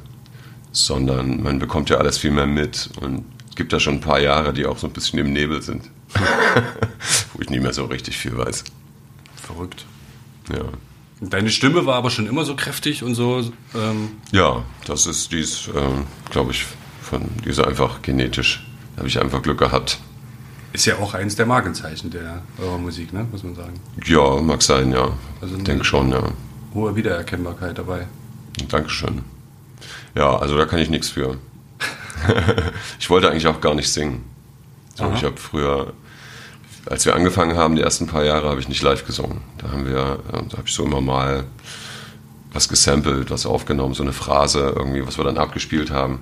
Sondern 0.72 1.42
man 1.42 1.58
bekommt 1.58 1.90
ja 1.90 1.96
alles 1.96 2.18
viel 2.18 2.30
mehr 2.30 2.46
mit 2.46 2.90
und 3.00 3.24
gibt 3.56 3.72
ja 3.72 3.80
schon 3.80 3.94
ein 3.94 4.00
paar 4.00 4.20
Jahre, 4.20 4.52
die 4.52 4.66
auch 4.66 4.78
so 4.78 4.86
ein 4.86 4.92
bisschen 4.92 5.18
im 5.18 5.32
Nebel 5.32 5.62
sind. 5.62 5.90
Wo 7.34 7.42
ich 7.42 7.50
nicht 7.50 7.62
mehr 7.62 7.72
so 7.72 7.84
richtig 7.86 8.16
viel 8.16 8.36
weiß. 8.36 8.64
Verrückt. 9.36 9.84
Ja. 10.50 10.64
Deine 11.20 11.50
Stimme 11.50 11.84
war 11.84 11.96
aber 11.96 12.10
schon 12.10 12.26
immer 12.26 12.44
so 12.44 12.54
kräftig 12.54 13.02
und 13.02 13.14
so. 13.14 13.50
Ähm 13.74 14.10
ja, 14.30 14.64
das 14.86 15.06
ist 15.06 15.32
dies, 15.32 15.68
ähm, 15.74 16.06
glaube 16.30 16.52
ich, 16.52 16.64
von 17.02 17.22
dieser 17.44 17.66
einfach 17.66 18.02
genetisch. 18.02 18.64
Da 18.94 18.98
habe 18.98 19.08
ich 19.08 19.20
einfach 19.20 19.42
Glück 19.42 19.58
gehabt. 19.58 19.98
Ist 20.72 20.86
ja 20.86 20.96
auch 20.98 21.14
eins 21.14 21.34
der 21.34 21.46
Markenzeichen 21.46 22.10
der 22.10 22.42
eurer 22.60 22.78
Musik, 22.78 23.12
ne? 23.12 23.26
muss 23.30 23.42
man 23.42 23.54
sagen. 23.54 23.74
Ja, 24.04 24.40
mag 24.40 24.62
sein, 24.62 24.92
ja. 24.92 25.10
Also 25.40 25.56
ich 25.56 25.64
denke 25.64 25.84
schon, 25.84 26.10
ja. 26.12 26.22
Hohe 26.74 26.94
Wiedererkennbarkeit 26.94 27.78
dabei. 27.78 28.06
Dankeschön. 28.68 29.22
Ja, 30.18 30.36
also 30.36 30.58
da 30.58 30.66
kann 30.66 30.80
ich 30.80 30.90
nichts 30.90 31.08
für. 31.10 31.36
ich 32.98 33.08
wollte 33.08 33.30
eigentlich 33.30 33.46
auch 33.46 33.60
gar 33.60 33.74
nicht 33.74 33.88
singen. 33.92 34.24
So, 34.96 35.04
Aha. 35.04 35.14
ich 35.14 35.22
habe 35.22 35.36
früher, 35.36 35.92
als 36.86 37.06
wir 37.06 37.14
angefangen 37.14 37.56
haben, 37.56 37.76
die 37.76 37.82
ersten 37.82 38.08
paar 38.08 38.24
Jahre, 38.24 38.48
habe 38.48 38.58
ich 38.58 38.68
nicht 38.68 38.82
live 38.82 39.06
gesungen. 39.06 39.42
Da 39.58 39.70
haben 39.70 39.86
wir, 39.86 40.18
äh, 40.32 40.42
da 40.48 40.58
habe 40.58 40.66
ich 40.66 40.74
so 40.74 40.84
immer 40.84 41.00
mal 41.00 41.44
was 42.52 42.68
gesampelt, 42.68 43.30
was 43.30 43.46
aufgenommen, 43.46 43.94
so 43.94 44.02
eine 44.02 44.12
Phrase 44.12 44.72
irgendwie, 44.74 45.06
was 45.06 45.18
wir 45.18 45.24
dann 45.24 45.38
abgespielt 45.38 45.92
haben. 45.92 46.18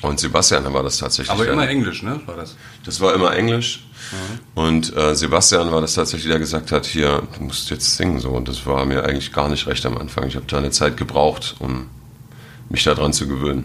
Und 0.00 0.18
Sebastian 0.18 0.72
war 0.72 0.82
das 0.82 0.96
tatsächlich. 0.96 1.30
Aber 1.30 1.44
der- 1.44 1.52
immer 1.52 1.68
Englisch, 1.68 2.02
ne? 2.02 2.20
War 2.24 2.36
das? 2.36 2.56
das 2.84 3.00
war 3.02 3.12
immer 3.12 3.36
Englisch. 3.36 3.84
Und 4.54 4.96
äh, 4.96 5.14
Sebastian 5.14 5.72
war 5.72 5.82
das 5.82 5.92
tatsächlich, 5.94 6.30
der 6.30 6.38
gesagt 6.38 6.72
hat, 6.72 6.86
hier, 6.86 7.22
du 7.36 7.44
musst 7.44 7.68
jetzt 7.68 7.96
singen 7.96 8.18
so. 8.18 8.30
Und 8.30 8.48
das 8.48 8.64
war 8.64 8.86
mir 8.86 9.04
eigentlich 9.04 9.32
gar 9.32 9.48
nicht 9.50 9.66
recht 9.66 9.84
am 9.84 9.98
Anfang. 9.98 10.28
Ich 10.28 10.36
habe 10.36 10.46
da 10.46 10.56
eine 10.58 10.70
Zeit 10.70 10.96
gebraucht, 10.96 11.56
um 11.58 11.88
mich 12.68 12.84
daran 12.84 13.12
zu 13.12 13.28
gewöhnen. 13.28 13.64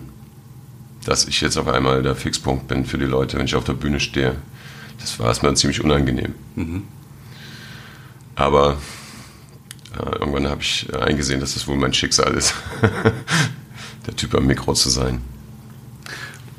Dass 1.05 1.27
ich 1.27 1.41
jetzt 1.41 1.57
auf 1.57 1.67
einmal 1.67 2.03
der 2.03 2.15
Fixpunkt 2.15 2.67
bin 2.67 2.85
für 2.85 2.97
die 2.97 3.05
Leute, 3.05 3.37
wenn 3.37 3.45
ich 3.45 3.55
auf 3.55 3.63
der 3.63 3.73
Bühne 3.73 3.99
stehe. 3.99 4.35
Das 4.99 5.19
war 5.19 5.27
erstmal 5.27 5.55
ziemlich 5.55 5.83
unangenehm. 5.83 6.35
Aber 8.35 8.77
äh, 9.97 10.19
irgendwann 10.19 10.47
habe 10.47 10.61
ich 10.61 10.87
äh, 10.91 10.97
eingesehen, 10.97 11.39
dass 11.39 11.53
das 11.53 11.67
wohl 11.67 11.75
mein 11.75 11.93
Schicksal 11.93 12.33
ist, 12.33 12.53
der 14.07 14.15
Typ 14.15 14.35
am 14.35 14.45
Mikro 14.45 14.73
zu 14.73 14.89
sein. 14.89 15.21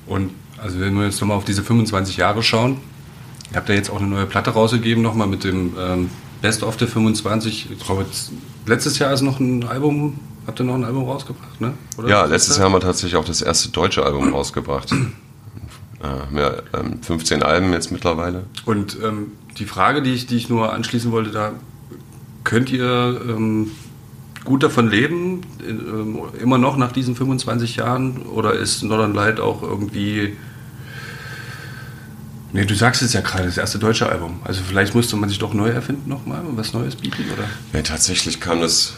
Und 0.06 0.32
also 0.58 0.78
wenn 0.80 0.94
wir 0.94 1.04
jetzt 1.04 1.20
nochmal 1.20 1.36
auf 1.36 1.44
diese 1.44 1.62
25 1.62 2.16
Jahre 2.16 2.42
schauen, 2.42 2.78
ihr 3.50 3.56
habt 3.56 3.68
ja 3.68 3.74
jetzt 3.74 3.90
auch 3.90 3.98
eine 3.98 4.06
neue 4.06 4.26
Platte 4.26 4.50
rausgegeben, 4.50 5.02
nochmal 5.02 5.26
mit 5.26 5.44
dem 5.44 5.74
ähm, 5.78 6.10
Best 6.40 6.62
of 6.62 6.76
der 6.76 6.88
25. 6.88 7.70
Ich 7.70 7.78
glaube, 7.84 8.06
letztes 8.66 8.98
Jahr 8.98 9.12
ist 9.12 9.22
noch 9.22 9.40
ein 9.40 9.64
Album, 9.64 10.20
habt 10.46 10.60
ihr 10.60 10.64
noch 10.64 10.74
ein 10.74 10.84
Album 10.84 11.04
rausgebracht, 11.04 11.60
ne? 11.60 11.74
Oder 11.96 12.08
Ja, 12.08 12.24
letztes 12.24 12.56
Jahr 12.56 12.66
haben 12.66 12.72
wir 12.72 12.80
tatsächlich 12.80 13.16
auch 13.16 13.24
das 13.24 13.42
erste 13.42 13.70
deutsche 13.70 14.04
Album 14.04 14.32
rausgebracht. 14.32 14.94
Äh, 16.02 16.36
ja, 16.36 16.54
ähm, 16.76 17.00
15 17.00 17.44
Alben 17.44 17.72
jetzt 17.72 17.92
mittlerweile. 17.92 18.42
Und 18.64 18.98
ähm, 19.04 19.32
die 19.58 19.66
Frage, 19.66 20.02
die 20.02 20.12
ich, 20.12 20.26
die 20.26 20.36
ich 20.36 20.48
nur 20.48 20.72
anschließen 20.72 21.12
wollte, 21.12 21.30
da 21.30 21.52
könnt 22.42 22.70
ihr 22.72 23.20
ähm, 23.28 23.70
gut 24.44 24.62
davon 24.62 24.90
leben, 24.90 25.42
ähm, 25.64 26.18
immer 26.40 26.58
noch 26.58 26.76
nach 26.76 26.92
diesen 26.92 27.14
25 27.14 27.76
Jahren? 27.76 28.22
Oder 28.22 28.54
ist 28.54 28.82
Northern 28.82 29.14
Light 29.14 29.38
auch 29.38 29.62
irgendwie. 29.62 30.36
Nee, 32.52 32.64
du 32.66 32.74
sagst 32.74 33.00
es 33.02 33.12
ja 33.12 33.20
gerade, 33.20 33.44
das 33.44 33.56
erste 33.56 33.78
deutsche 33.78 34.08
Album. 34.08 34.40
Also 34.44 34.60
vielleicht 34.66 34.94
musste 34.94 35.16
man 35.16 35.28
sich 35.28 35.38
doch 35.38 35.54
neu 35.54 35.68
erfinden 35.68 36.10
nochmal 36.10 36.44
und 36.44 36.56
was 36.56 36.74
Neues 36.74 36.96
bieten, 36.96 37.24
oder? 37.32 37.44
Ja, 37.72 37.82
tatsächlich 37.82 38.40
kam 38.40 38.60
das 38.60 38.94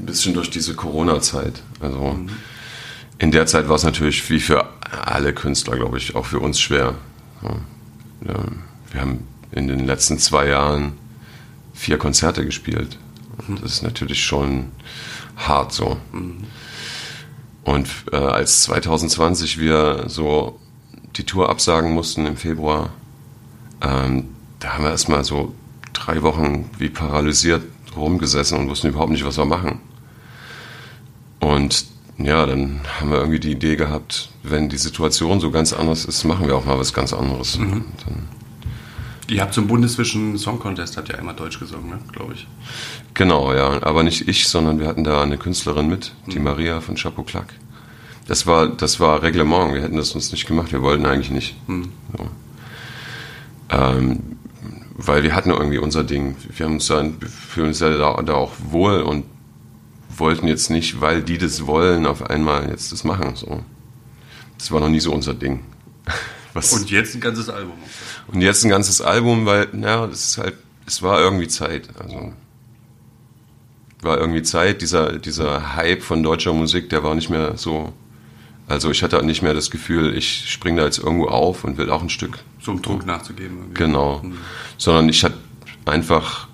ein 0.00 0.06
bisschen 0.06 0.34
durch 0.34 0.50
diese 0.50 0.74
Corona-Zeit. 0.74 1.62
Also 1.80 2.18
in 3.18 3.30
der 3.30 3.46
Zeit 3.46 3.68
war 3.68 3.76
es 3.76 3.84
natürlich 3.84 4.28
wie 4.30 4.40
für 4.40 4.66
alle 4.90 5.34
Künstler, 5.34 5.76
glaube 5.76 5.98
ich, 5.98 6.16
auch 6.16 6.26
für 6.26 6.40
uns 6.40 6.58
schwer. 6.58 6.94
Ja. 7.42 8.34
Wir 8.92 9.00
haben 9.00 9.26
in 9.52 9.68
den 9.68 9.86
letzten 9.86 10.18
zwei 10.18 10.48
Jahren 10.48 10.92
vier 11.74 11.98
Konzerte 11.98 12.44
gespielt. 12.44 12.98
Und 13.46 13.62
das 13.62 13.72
ist 13.72 13.82
natürlich 13.82 14.24
schon 14.24 14.66
hart 15.36 15.72
so. 15.72 15.96
Und 17.64 17.88
äh, 18.12 18.16
als 18.16 18.62
2020 18.62 19.58
wir 19.58 20.04
so 20.08 20.58
die 21.16 21.24
Tour 21.24 21.48
absagen 21.48 21.92
mussten 21.92 22.26
im 22.26 22.36
Februar, 22.36 22.90
ähm, 23.80 24.28
da 24.58 24.74
haben 24.74 24.84
wir 24.84 24.90
erstmal 24.90 25.24
so 25.24 25.54
drei 25.92 26.22
Wochen 26.22 26.70
wie 26.78 26.88
paralysiert 26.90 27.62
rumgesessen 27.96 28.58
und 28.58 28.68
wussten 28.68 28.88
überhaupt 28.88 29.12
nicht, 29.12 29.24
was 29.24 29.38
wir 29.38 29.44
machen. 29.44 29.80
Und 31.40 31.86
ja, 32.18 32.46
dann 32.46 32.80
haben 32.98 33.10
wir 33.10 33.18
irgendwie 33.18 33.40
die 33.40 33.52
Idee 33.52 33.76
gehabt, 33.76 34.30
wenn 34.42 34.68
die 34.68 34.76
Situation 34.76 35.40
so 35.40 35.50
ganz 35.50 35.72
anders 35.72 36.04
ist, 36.04 36.24
machen 36.24 36.46
wir 36.46 36.56
auch 36.56 36.66
mal 36.66 36.78
was 36.78 36.92
ganz 36.92 37.12
anderes. 37.12 37.58
Dann, 37.58 37.84
Ihr 39.28 39.40
habt 39.40 39.54
zum 39.54 39.68
Bundeswischen 39.68 40.36
Song 40.38 40.58
Contest, 40.58 40.96
habt 40.96 41.08
ja 41.08 41.14
einmal 41.14 41.36
Deutsch 41.36 41.60
gesungen, 41.60 41.88
ne? 41.88 41.98
glaube 42.12 42.34
ich. 42.34 42.48
genau, 43.14 43.54
ja, 43.54 43.80
aber 43.82 44.02
nicht 44.02 44.26
ich, 44.26 44.48
sondern 44.48 44.80
wir 44.80 44.88
hatten 44.88 45.04
da 45.04 45.22
eine 45.22 45.38
Künstlerin 45.38 45.88
mit, 45.88 46.12
die 46.26 46.40
Maria 46.40 46.80
von 46.80 46.96
Chapeau 46.96 47.22
Clack. 47.22 47.54
Das 48.26 48.46
war, 48.46 48.68
das 48.68 48.98
war 48.98 49.22
Reglement, 49.22 49.72
wir 49.72 49.82
hätten 49.82 49.96
das 49.96 50.12
uns 50.16 50.32
nicht 50.32 50.46
gemacht, 50.46 50.72
wir 50.72 50.82
wollten 50.82 51.06
eigentlich 51.06 51.30
nicht. 51.30 51.54
So. 51.68 52.28
Ähm, 53.70 54.36
weil 54.96 55.22
wir 55.22 55.34
hatten 55.34 55.50
irgendwie 55.50 55.78
unser 55.78 56.04
Ding. 56.04 56.36
Wir 56.56 56.66
haben 56.66 56.74
uns 56.74 56.90
wir 56.90 57.12
fühlen 57.28 57.68
uns 57.68 57.80
ja 57.80 57.96
da, 57.96 58.20
da 58.22 58.34
auch 58.34 58.52
wohl 58.70 59.00
und 59.00 59.24
wollten 60.20 60.46
jetzt 60.46 60.70
nicht, 60.70 61.00
weil 61.00 61.22
die 61.22 61.38
das 61.38 61.66
wollen, 61.66 62.06
auf 62.06 62.28
einmal 62.30 62.68
jetzt 62.68 62.92
das 62.92 63.04
machen. 63.04 63.34
So. 63.34 63.62
Das 64.58 64.70
war 64.70 64.80
noch 64.80 64.88
nie 64.88 65.00
so 65.00 65.12
unser 65.12 65.34
Ding. 65.34 65.64
Was, 66.52 66.72
Und 66.72 66.90
jetzt 66.90 67.14
ein 67.14 67.20
ganzes 67.20 67.48
Album. 67.48 67.74
und 68.28 68.40
jetzt 68.42 68.64
ein 68.64 68.70
ganzes 68.70 69.00
Album, 69.00 69.46
weil, 69.46 69.68
ja, 69.80 70.06
das 70.06 70.24
ist 70.30 70.38
halt, 70.38 70.54
es 70.84 71.00
war 71.00 71.20
irgendwie 71.20 71.46
Zeit. 71.46 71.88
Also 71.98 72.32
war 74.02 74.18
irgendwie 74.18 74.42
Zeit, 74.42 74.82
dieser, 74.82 75.18
dieser 75.18 75.76
Hype 75.76 76.02
von 76.02 76.22
deutscher 76.22 76.52
Musik, 76.52 76.88
der 76.90 77.04
war 77.04 77.14
nicht 77.14 77.30
mehr 77.30 77.56
so. 77.56 77.92
Also 78.66 78.90
ich 78.90 79.02
hatte 79.02 79.22
nicht 79.24 79.42
mehr 79.42 79.52
das 79.54 79.70
Gefühl, 79.70 80.16
ich 80.16 80.48
springe 80.50 80.80
da 80.80 80.86
jetzt 80.86 80.98
irgendwo 80.98 81.26
auf 81.26 81.64
und 81.64 81.76
will 81.76 81.90
auch 81.90 82.02
ein 82.02 82.08
Stück. 82.08 82.38
So 82.60 82.70
um 82.72 82.82
Druck 82.82 83.04
nachzugeben. 83.04 83.58
irgendwie. 83.58 83.74
Genau. 83.74 84.22
Sondern 84.78 85.08
ich 85.08 85.24
hatte 85.24 85.36
einfach 85.86 86.48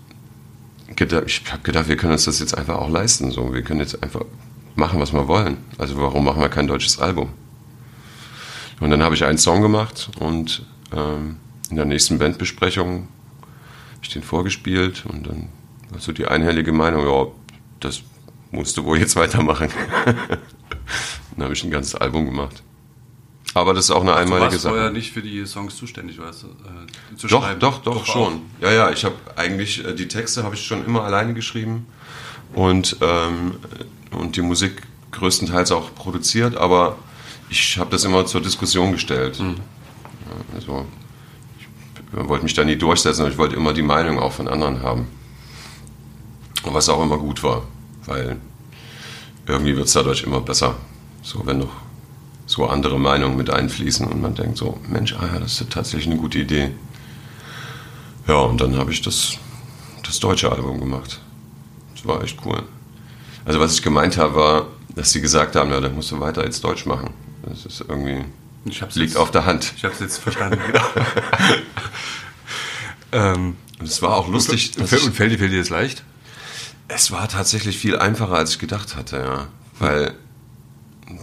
gedacht, 0.97 1.25
ich 1.27 1.43
habe 1.51 1.63
gedacht, 1.63 1.89
wir 1.89 1.97
können 1.97 2.13
uns 2.13 2.25
das 2.25 2.41
jetzt 2.41 2.57
einfach 2.57 2.77
auch 2.77 2.91
leisten. 2.91 3.31
So, 3.31 3.53
wir 3.53 3.63
können 3.63 3.81
jetzt 3.81 4.03
einfach 4.03 4.23
machen, 4.75 5.01
was 5.01 5.13
wir 5.13 5.29
wollen. 5.29 5.59
Also 5.79 5.99
warum 6.01 6.25
machen 6.25 6.41
wir 6.41 6.49
kein 6.49 6.67
deutsches 6.67 6.99
Album? 6.99 7.31
Und 8.81 8.91
dann 8.91 9.03
habe 9.03 9.15
ich 9.15 9.25
einen 9.25 9.39
Song 9.39 9.63
gemacht 9.63 10.11
und 10.19 10.67
ähm, 10.95 11.37
in 11.71 11.77
der 11.77 11.87
nächsten 11.87 12.19
Bandbesprechung 12.19 13.09
habe 13.93 14.03
ich 14.03 14.11
den 14.11 14.23
vorgespielt 14.23 15.05
und 15.07 15.27
dann 15.27 15.49
war 15.91 16.01
so 16.01 16.13
die 16.13 16.27
einhellige 16.27 16.73
Meinung, 16.73 17.07
ja, 17.07 17.27
das 17.81 18.03
musst 18.51 18.77
du 18.77 18.85
wohl 18.85 18.99
jetzt 18.99 19.17
weitermachen. 19.17 19.69
dann 20.05 21.45
habe 21.45 21.55
ich 21.55 21.65
ein 21.65 21.71
ganzes 21.71 21.95
Album 21.95 22.27
gemacht. 22.27 22.63
Aber 23.57 23.73
das 23.73 23.87
ist 23.87 23.91
auch 23.91 24.03
eine 24.03 24.11
Du 24.11 24.17
einmalige 24.19 24.51
warst 24.53 24.61
Sache. 24.61 24.75
vorher 24.75 24.91
nicht 24.91 25.13
für 25.15 25.23
die 25.23 25.47
Songs 25.47 25.77
zuständig, 25.79 26.19
weißt 26.19 26.43
du? 26.43 26.47
Äh, 26.49 27.17
zu 27.17 27.27
Doch, 27.27 27.43
schreiben. 27.43 27.59
doch, 27.59 27.79
doch, 27.79 28.03
auch. 28.03 28.05
schon. 28.07 28.43
Ja, 28.61 28.71
ja, 28.71 28.91
ich 28.91 29.03
habe 29.03 29.15
eigentlich, 29.35 29.83
äh, 29.83 29.95
die 29.95 30.09
Texte 30.09 30.43
habe 30.45 30.55
ich 30.55 30.67
schon 30.67 30.85
immer 30.85 31.05
alleine 31.05 31.33
geschrieben 31.33 31.87
und, 32.55 32.99
ähm, 33.01 33.55
und 34.11 34.37
die 34.37 34.43
Musik 34.43 34.83
größtenteils 35.13 35.73
auch 35.73 35.95
produziert, 35.95 36.55
aber 36.55 36.99
ich 37.49 37.79
habe 37.79 37.89
das 37.91 38.05
immer 38.05 38.27
zur 38.27 38.43
Diskussion 38.43 38.93
gestellt. 38.93 39.41
Mhm. 39.41 39.55
Also, 40.55 40.85
ich 41.59 42.29
wollte 42.29 42.45
mich 42.45 42.53
da 42.53 42.63
nie 42.63 42.77
durchsetzen, 42.77 43.23
aber 43.23 43.31
ich 43.31 43.39
wollte 43.39 43.57
immer 43.57 43.73
die 43.73 43.81
Meinung 43.81 44.19
auch 44.19 44.33
von 44.33 44.49
anderen 44.49 44.83
haben. 44.83 45.07
Und 46.63 46.75
was 46.75 46.91
auch 46.91 47.03
immer 47.03 47.17
gut 47.17 47.43
war, 47.43 47.63
weil 48.05 48.37
irgendwie 49.47 49.75
wird 49.75 49.87
es 49.87 49.95
dadurch 49.95 50.25
immer 50.25 50.43
besser. 50.43 50.75
So, 51.23 51.41
wenn 51.47 51.61
noch 51.61 51.86
so 52.47 52.67
andere 52.67 52.99
Meinungen 52.99 53.37
mit 53.37 53.51
einfließen 53.51 54.07
und 54.07 54.23
man 54.23 54.35
denkt 54.35 54.57
so, 54.57 54.79
Mensch, 54.89 55.15
ah 55.15 55.29
ja, 55.35 55.41
das 55.41 55.61
ist 55.61 55.71
tatsächlich 55.71 56.07
eine 56.07 56.17
gute 56.17 56.39
Idee. 56.39 56.71
Ja, 58.27 58.37
und 58.37 58.61
dann 58.61 58.77
habe 58.77 58.93
ich 58.93 59.03
das, 59.03 59.37
das 60.05 60.19
deutsche 60.21 60.51
Album 60.51 60.81
gemacht. 60.81 61.21
Das 61.95 62.07
war 62.07 62.23
echt 62.23 62.39
cool. 62.45 62.63
Also 63.45 63.61
was 63.61 63.75
ich 63.75 63.83
gemeint 63.83 64.17
habe, 64.17 64.35
war, 64.35 64.67
dass 64.95 65.13
sie 65.13 65.21
gesagt 65.21 65.57
haben, 65.57 65.71
ja, 65.71 65.81
dann 65.81 65.95
musst 65.95 66.11
du 66.11 66.21
weiter 66.21 66.45
jetzt 66.45 66.65
Deutsch 66.65 66.87
machen. 66.87 67.11
Das 67.43 67.67
ist 67.67 67.85
irgendwie, 67.87 68.25
liegt 68.65 68.97
jetzt, 68.97 69.17
auf 69.17 69.31
der 69.31 69.45
Hand. 69.45 69.73
Ich 69.77 69.85
hab's 69.85 70.01
jetzt 70.01 70.19
verstanden. 70.19 70.61
ähm, 73.13 73.57
Und 73.79 73.87
es 73.87 74.03
war 74.03 74.17
auch 74.17 74.29
lustig. 74.29 74.73
und, 74.77 74.83
und 74.83 75.15
fällt 75.15 75.33
dir 75.33 75.39
fällt 75.39 75.53
dir 75.53 75.59
das 75.59 75.71
leicht? 75.71 76.03
Es 76.89 77.11
war 77.11 77.29
tatsächlich 77.29 77.79
viel 77.79 77.99
einfacher, 77.99 78.35
als 78.35 78.53
ich 78.53 78.59
gedacht 78.59 78.97
hatte, 78.97 79.19
ja. 79.19 79.47
Weil, 79.79 80.15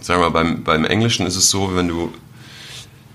sagen 0.00 0.20
wir 0.20 0.30
mal, 0.30 0.30
beim, 0.30 0.64
beim 0.64 0.84
Englischen 0.84 1.26
ist 1.26 1.36
es 1.36 1.50
so, 1.50 1.74
wenn 1.74 1.88
du 1.88 2.12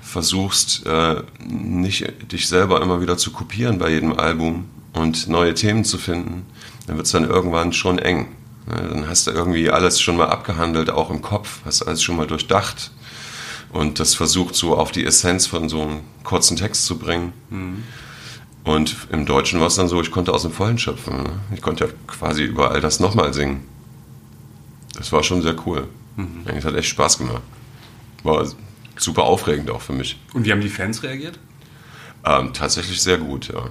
versuchst, 0.02 0.86
äh, 0.86 1.22
nicht 1.48 2.32
dich 2.32 2.48
selber 2.48 2.82
immer 2.82 3.02
wieder 3.02 3.18
zu 3.18 3.32
kopieren 3.32 3.78
bei 3.78 3.90
jedem 3.90 4.14
Album 4.14 4.66
und 4.94 5.28
neue 5.28 5.54
Themen 5.54 5.84
zu 5.86 5.98
finden, 5.98 6.46
dann 6.88 6.98
wird 6.98 7.06
es 7.06 7.12
dann 7.12 7.30
irgendwann 7.30 7.74
schon 7.74 8.00
eng. 8.00 8.30
Ja, 8.68 8.82
Dann 8.82 9.08
hast 9.08 9.28
du 9.28 9.32
irgendwie 9.32 9.70
alles 9.70 10.02
schon 10.02 10.18
mal 10.18 10.28
abgehandelt, 10.28 10.90
auch 10.90 11.10
im 11.10 11.22
Kopf, 11.22 11.60
hast 11.66 11.84
alles 11.84 12.02
schon 12.02 12.16
mal 12.16 12.28
durchdacht 12.28 12.92
und 13.72 14.00
das 14.00 14.16
versucht 14.16 14.56
so 14.56 14.76
auf 14.76 14.92
die 14.92 15.06
Essenz 15.06 15.46
von 15.46 15.70
so 15.70 15.82
einem 15.82 16.00
kurzen 16.24 16.58
Text 16.58 16.86
zu 16.86 16.98
bringen. 16.98 17.34
Und 18.64 19.08
im 19.12 19.26
Deutschen 19.26 19.60
war 19.60 19.68
es 19.68 19.76
dann 19.76 19.88
so, 19.88 20.02
ich 20.02 20.12
konnte 20.12 20.34
aus 20.34 20.42
dem 20.42 20.52
Vollen 20.52 20.78
schöpfen. 20.78 21.24
Ne? 21.24 21.30
Ich 21.56 21.62
konnte 21.62 21.86
ja 21.86 21.92
quasi 22.08 22.44
überall 22.44 22.82
das 22.82 23.00
nochmal 23.00 23.34
singen. 23.34 23.62
Das 24.96 25.12
war 25.12 25.24
schon 25.24 25.42
sehr 25.42 25.56
cool. 25.66 25.88
Es 26.46 26.66
hat 26.66 26.76
echt 26.76 26.90
Spaß 26.90 27.18
gemacht. 27.18 27.42
War 28.24 28.46
super 28.98 29.24
aufregend 29.24 29.70
auch 29.70 29.82
für 29.82 29.94
mich. 29.94 30.20
Und 30.34 30.46
wie 30.46 30.52
haben 30.52 30.62
die 30.62 30.70
Fans 30.70 31.04
reagiert? 31.04 31.40
Ähm, 32.26 32.54
tatsächlich 32.54 33.02
sehr 33.02 33.18
gut, 33.18 33.48
ja. 33.48 33.70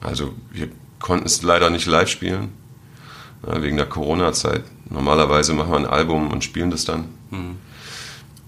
Also 0.00 0.34
wir 0.50 0.68
konnten 0.98 1.26
es 1.26 1.42
leider 1.42 1.70
nicht 1.70 1.86
live 1.86 2.08
spielen, 2.08 2.48
wegen 3.42 3.76
der 3.76 3.86
Corona-Zeit. 3.86 4.64
Normalerweise 4.90 5.52
machen 5.52 5.70
wir 5.70 5.78
ein 5.78 5.86
Album 5.86 6.30
und 6.30 6.42
spielen 6.42 6.70
das 6.70 6.84
dann. 6.84 7.06
Mhm. 7.30 7.56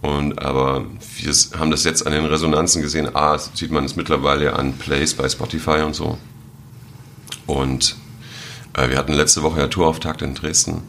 Und 0.01 0.43
aber 0.43 0.85
wir 1.17 1.33
haben 1.59 1.71
das 1.71 1.85
jetzt 1.85 2.07
an 2.07 2.13
den 2.13 2.25
Resonanzen 2.25 2.83
gesehen. 2.83 3.15
A, 3.15 3.39
sieht 3.39 3.71
man 3.71 3.85
es 3.85 3.97
mittlerweile 3.97 4.55
an 4.55 4.75
Plays 4.75 5.15
bei 5.15 5.29
Spotify 5.29 5.83
und 5.85 5.95
so. 5.95 6.19
Und 7.47 7.97
äh, 8.75 8.89
wir 8.91 8.97
hatten 8.97 9.13
letzte 9.13 9.43
Woche 9.43 9.61
ja 9.61 9.67
Tourauftakt 9.67 10.23
in 10.23 10.35
Dresden 10.35 10.83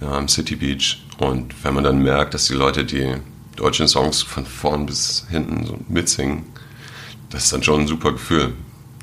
ja, 0.00 0.12
am 0.12 0.28
City 0.28 0.56
Beach. 0.56 1.02
Und 1.18 1.54
wenn 1.64 1.74
man 1.74 1.84
dann 1.84 2.02
merkt, 2.02 2.34
dass 2.34 2.46
die 2.46 2.54
Leute 2.54 2.84
die 2.84 3.14
deutschen 3.56 3.88
Songs 3.88 4.22
von 4.22 4.46
vorn 4.46 4.86
bis 4.86 5.26
hinten 5.30 5.66
so 5.66 5.78
mitsingen, 5.88 6.44
das 7.30 7.44
ist 7.44 7.52
dann 7.52 7.62
schon 7.62 7.82
ein 7.82 7.86
super 7.86 8.12
Gefühl. 8.12 8.54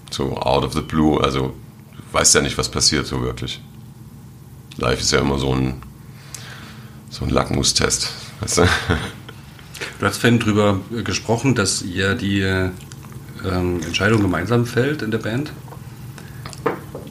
So 0.10 0.38
out 0.38 0.64
of 0.64 0.74
the 0.74 0.82
blue, 0.82 1.22
also 1.24 1.54
du 1.96 2.14
weißt 2.14 2.36
ja 2.36 2.42
nicht, 2.42 2.58
was 2.58 2.70
passiert 2.70 3.06
so 3.06 3.22
wirklich. 3.22 3.62
Live 4.78 5.02
ist 5.02 5.12
ja 5.12 5.20
immer 5.20 5.38
so 5.38 5.54
ein, 5.54 5.82
so 7.10 7.26
ein 7.26 7.30
Lackmustest. 7.30 8.12
Weißt 8.40 8.60
du? 8.60 8.62
du 10.00 10.06
hast 10.06 10.18
vorhin 10.18 10.40
drüber 10.40 10.80
gesprochen, 11.04 11.56
dass 11.56 11.82
ihr 11.82 12.16
die 12.16 12.42
ähm, 12.42 13.82
Entscheidung 13.84 14.22
gemeinsam 14.22 14.66
fällt 14.66 15.02
in 15.02 15.12
der 15.12 15.18
Band. 15.18 15.52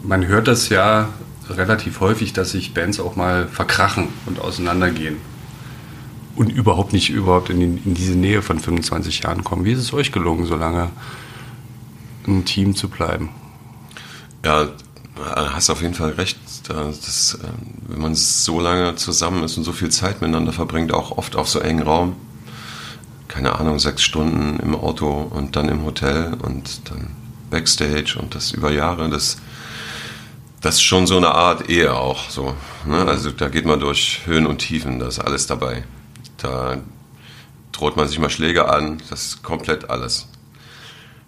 Man 0.03 0.27
hört 0.27 0.49
das 0.49 0.69
ja 0.69 1.09
relativ 1.51 2.01
häufig, 2.01 2.33
dass 2.33 2.51
sich 2.51 2.75
Bands 2.75 3.01
auch 3.01 3.17
mal 3.17 3.49
verkrachen 3.49 4.09
und 4.27 4.41
auseinandergehen. 4.41 5.17
Und 6.35 6.51
überhaupt 6.51 6.93
nicht 6.93 7.11
überhaupt 7.11 7.51
in, 7.51 7.61
die, 7.61 7.89
in 7.89 7.95
diese 7.95 8.15
Nähe 8.15 8.43
von 8.43 8.59
25 8.59 9.21
Jahren 9.21 9.43
kommen. 9.43 9.65
Wie 9.65 9.73
ist 9.73 9.79
es 9.79 9.93
euch 9.93 10.13
gelungen, 10.13 10.47
so 10.47 10.57
lange 10.57 10.91
ein 12.27 12.45
Team 12.45 12.77
zu 12.77 12.89
bleiben? 12.89 13.31
Ja, 14.45 14.69
hast 15.25 15.71
auf 15.71 15.83
jeden 15.83 15.95
Fall 15.95 16.11
recht. 16.11 16.39
Das, 16.69 17.39
ähm, 17.43 17.51
wenn 17.89 18.01
man 18.01 18.15
so 18.15 18.61
lange 18.61 18.97
zusammen 18.97 19.45
ist 19.45 19.57
und 19.57 19.65
so 19.65 19.73
viel 19.73 19.91
Zeit 19.91 20.21
miteinander 20.21 20.53
verbringt, 20.53 20.93
auch 20.93 21.17
oft 21.17 21.37
auf 21.37 21.49
so 21.49 21.61
engen 21.61 21.83
Raum, 21.83 22.17
keine 23.29 23.59
Ahnung, 23.59 23.79
sechs 23.79 24.03
Stunden 24.03 24.59
im 24.61 24.75
Auto 24.75 25.11
und 25.11 25.57
dann 25.57 25.69
im 25.69 25.85
Hotel 25.85 26.35
und 26.43 26.91
dann 26.91 27.09
Backstage 27.51 28.19
und 28.21 28.35
das 28.35 28.53
über 28.53 28.71
Jahre, 28.73 29.09
das, 29.09 29.39
das 30.67 30.77
ist 30.77 30.83
schon 30.83 31.07
so 31.07 31.17
eine 31.17 31.33
Art 31.33 31.71
Ehe 31.71 31.95
auch. 31.95 32.29
So, 32.29 32.53
ne? 32.87 33.07
Also 33.07 33.31
da 33.31 33.49
geht 33.49 33.67
man 33.67 33.79
durch 33.79 34.23
Höhen 34.27 34.47
und 34.47 34.59
Tiefen, 34.59 34.99
da 34.99 35.07
ist 35.07 35.21
alles 35.21 35.47
dabei. 35.47 35.85
Da 36.39 36.79
droht 37.71 37.97
man 37.97 38.09
sich 38.09 38.19
mal 38.19 38.31
Schläge 38.31 38.69
an, 38.69 39.01
das 39.09 39.27
ist 39.27 39.43
komplett 39.45 39.89
alles. 39.91 40.27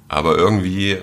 Aber 0.09 0.37
irgendwie 0.37 0.99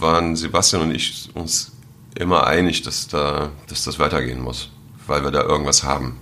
waren 0.00 0.34
Sebastian 0.34 0.82
und 0.82 0.90
ich 0.92 1.28
uns 1.34 1.70
immer 2.16 2.48
einig, 2.48 2.82
dass, 2.82 3.06
da, 3.06 3.52
dass 3.68 3.84
das 3.84 4.00
weitergehen 4.00 4.40
muss, 4.40 4.70
weil 5.06 5.22
wir 5.22 5.30
da 5.30 5.42
irgendwas 5.42 5.84
haben. 5.84 6.16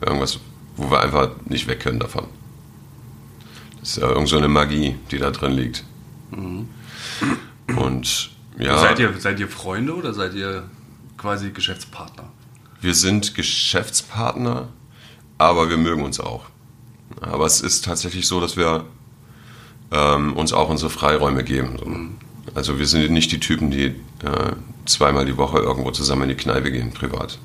Irgendwas, 0.00 0.38
wo 0.76 0.90
wir 0.90 1.00
einfach 1.00 1.28
nicht 1.44 1.66
weg 1.66 1.80
können 1.80 2.00
davon. 2.00 2.24
Das 3.80 3.90
ist 3.90 3.96
ja 3.98 4.08
irgend 4.08 4.28
so 4.28 4.38
eine 4.38 4.48
Magie, 4.48 4.96
die 5.10 5.18
da 5.18 5.30
drin 5.30 5.52
liegt. 5.52 5.84
Mhm. 6.30 6.70
Und 7.76 8.30
ja. 8.58 8.78
Seid 8.78 8.98
ihr, 8.98 9.14
seid 9.18 9.40
ihr 9.40 9.48
Freunde 9.48 9.94
oder 9.94 10.12
seid 10.12 10.34
ihr 10.34 10.68
quasi 11.16 11.50
Geschäftspartner? 11.50 12.24
Wir 12.80 12.94
sind 12.94 13.34
Geschäftspartner, 13.34 14.68
aber 15.36 15.70
wir 15.70 15.76
mögen 15.76 16.02
uns 16.02 16.20
auch. 16.20 16.46
Aber 17.20 17.46
es 17.46 17.60
ist 17.60 17.84
tatsächlich 17.84 18.26
so, 18.26 18.40
dass 18.40 18.56
wir 18.56 18.84
ähm, 19.90 20.36
uns 20.36 20.52
auch 20.52 20.68
unsere 20.68 20.90
Freiräume 20.90 21.44
geben. 21.44 21.78
Mhm. 21.84 22.16
Also 22.54 22.78
wir 22.78 22.86
sind 22.86 23.10
nicht 23.10 23.32
die 23.32 23.40
Typen, 23.40 23.70
die 23.70 23.86
äh, 23.86 24.52
zweimal 24.86 25.24
die 25.24 25.36
Woche 25.36 25.58
irgendwo 25.58 25.90
zusammen 25.90 26.22
in 26.22 26.28
die 26.30 26.34
Kneipe 26.34 26.70
gehen, 26.70 26.92
privat. 26.92 27.38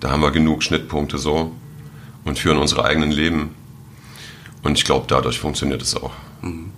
Da 0.00 0.10
haben 0.10 0.20
wir 0.20 0.30
genug 0.30 0.62
Schnittpunkte 0.62 1.18
so 1.18 1.52
und 2.24 2.38
führen 2.38 2.58
unsere 2.58 2.84
eigenen 2.84 3.10
Leben. 3.10 3.54
Und 4.62 4.78
ich 4.78 4.84
glaube, 4.84 5.06
dadurch 5.08 5.38
funktioniert 5.38 5.82
es 5.82 5.94
auch. 5.96 6.12
Mhm. 6.42 6.72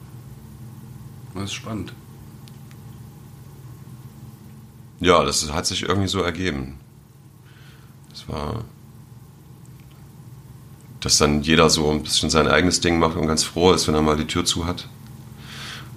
Das 1.34 1.44
ist 1.44 1.54
spannend. 1.54 1.92
Ja, 5.00 5.24
das 5.24 5.52
hat 5.52 5.66
sich 5.66 5.82
irgendwie 5.82 6.08
so 6.08 6.20
ergeben. 6.22 6.78
Es 8.12 8.28
war, 8.28 8.64
dass 11.00 11.18
dann 11.18 11.42
jeder 11.42 11.68
so 11.68 11.90
ein 11.90 12.02
bisschen 12.02 12.30
sein 12.30 12.48
eigenes 12.48 12.80
Ding 12.80 12.98
macht 12.98 13.16
und 13.16 13.26
ganz 13.26 13.44
froh 13.44 13.72
ist, 13.72 13.86
wenn 13.86 13.94
er 13.94 14.02
mal 14.02 14.16
die 14.16 14.26
Tür 14.26 14.44
zu 14.44 14.66
hat. 14.66 14.88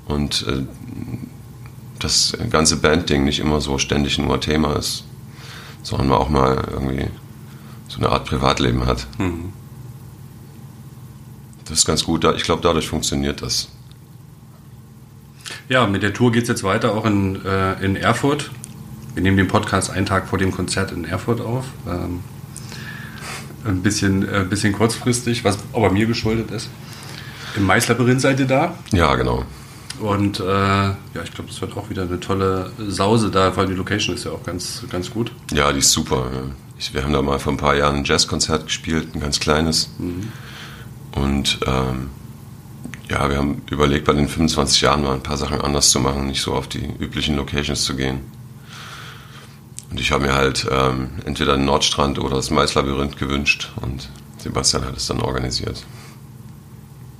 Und 0.05 0.45
äh, 0.47 0.63
das 1.99 2.35
ganze 2.49 2.77
Bandding 2.77 3.23
nicht 3.23 3.39
immer 3.39 3.61
so 3.61 3.77
ständig 3.77 4.17
nur 4.17 4.39
Thema 4.41 4.75
ist, 4.75 5.03
sondern 5.83 6.09
man 6.09 6.17
auch 6.17 6.29
mal 6.29 6.67
irgendwie 6.71 7.07
so 7.87 7.97
eine 7.97 8.09
Art 8.09 8.25
Privatleben 8.25 8.85
hat. 8.85 9.07
Mhm. 9.17 9.53
Das 11.65 11.79
ist 11.79 11.85
ganz 11.85 12.03
gut. 12.03 12.23
Ich 12.35 12.43
glaube, 12.43 12.61
dadurch 12.63 12.87
funktioniert 12.87 13.41
das. 13.41 13.69
Ja, 15.67 15.85
mit 15.85 16.01
der 16.01 16.13
Tour 16.13 16.31
geht 16.31 16.43
es 16.43 16.49
jetzt 16.49 16.63
weiter, 16.63 16.95
auch 16.95 17.05
in, 17.05 17.45
äh, 17.45 17.73
in 17.83 17.95
Erfurt. 17.95 18.49
Wir 19.15 19.23
nehmen 19.23 19.37
den 19.37 19.47
Podcast 19.47 19.89
einen 19.89 20.05
Tag 20.05 20.27
vor 20.27 20.39
dem 20.39 20.51
Konzert 20.51 20.91
in 20.91 21.05
Erfurt 21.05 21.41
auf. 21.41 21.65
Ähm, 21.87 22.19
ein 23.65 23.81
bisschen, 23.81 24.23
äh, 24.27 24.45
bisschen 24.49 24.73
kurzfristig, 24.73 25.43
was 25.43 25.57
aber 25.73 25.91
mir 25.91 26.05
geschuldet 26.05 26.51
ist. 26.51 26.69
Im 27.55 27.65
Maislabyrinth 27.65 28.21
seid 28.21 28.39
ihr 28.39 28.47
da? 28.47 28.75
Ja, 28.91 29.15
genau. 29.15 29.43
Und 29.99 30.39
äh, 30.39 30.43
ja, 30.43 30.95
ich 31.23 31.33
glaube, 31.33 31.49
das 31.49 31.59
wird 31.59 31.75
auch 31.75 31.89
wieder 31.89 32.03
eine 32.03 32.19
tolle 32.19 32.71
Sause 32.87 33.29
da, 33.29 33.55
weil 33.57 33.67
die 33.67 33.73
Location 33.73 34.15
ist 34.15 34.23
ja 34.23 34.31
auch 34.31 34.43
ganz, 34.43 34.83
ganz 34.89 35.09
gut. 35.09 35.31
Ja, 35.51 35.73
die 35.73 35.79
ist 35.79 35.91
super. 35.91 36.27
Ich, 36.77 36.93
wir 36.93 37.03
haben 37.03 37.11
da 37.11 37.21
mal 37.21 37.39
vor 37.39 37.51
ein 37.51 37.57
paar 37.57 37.75
Jahren 37.75 37.97
ein 37.97 38.03
Jazzkonzert 38.05 38.65
gespielt, 38.65 39.13
ein 39.13 39.19
ganz 39.19 39.39
kleines. 39.39 39.89
Mhm. 39.97 40.31
Und 41.11 41.59
ähm, 41.65 42.09
ja, 43.09 43.29
wir 43.29 43.37
haben 43.37 43.61
überlegt, 43.69 44.05
bei 44.05 44.13
den 44.13 44.29
25 44.29 44.81
Jahren 44.81 45.03
mal 45.03 45.15
ein 45.15 45.23
paar 45.23 45.35
Sachen 45.35 45.59
anders 45.59 45.89
zu 45.89 45.99
machen, 45.99 46.27
nicht 46.27 46.41
so 46.41 46.53
auf 46.53 46.67
die 46.67 46.85
üblichen 46.99 47.35
Locations 47.35 47.83
zu 47.83 47.95
gehen. 47.95 48.21
Und 49.89 49.99
ich 49.99 50.11
habe 50.11 50.25
mir 50.25 50.33
halt 50.33 50.67
ähm, 50.71 51.09
entweder 51.25 51.55
den 51.55 51.65
Nordstrand 51.65 52.19
oder 52.19 52.35
das 52.35 52.51
Maislabyrinth 52.51 53.17
gewünscht 53.17 53.71
und 53.81 54.09
Sebastian 54.37 54.85
hat 54.85 54.95
es 54.95 55.07
dann 55.07 55.19
organisiert. 55.21 55.85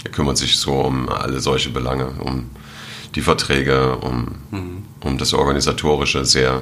Er 0.03 0.11
kümmert 0.11 0.37
sich 0.37 0.57
so 0.57 0.73
um 0.73 1.09
alle 1.09 1.39
solche 1.41 1.71
Belange, 1.71 2.07
um 2.19 2.49
die 3.15 3.21
Verträge, 3.21 3.97
um, 3.97 4.35
mhm. 4.51 4.83
um 5.01 5.17
das 5.17 5.33
Organisatorische 5.33 6.25
sehr. 6.25 6.61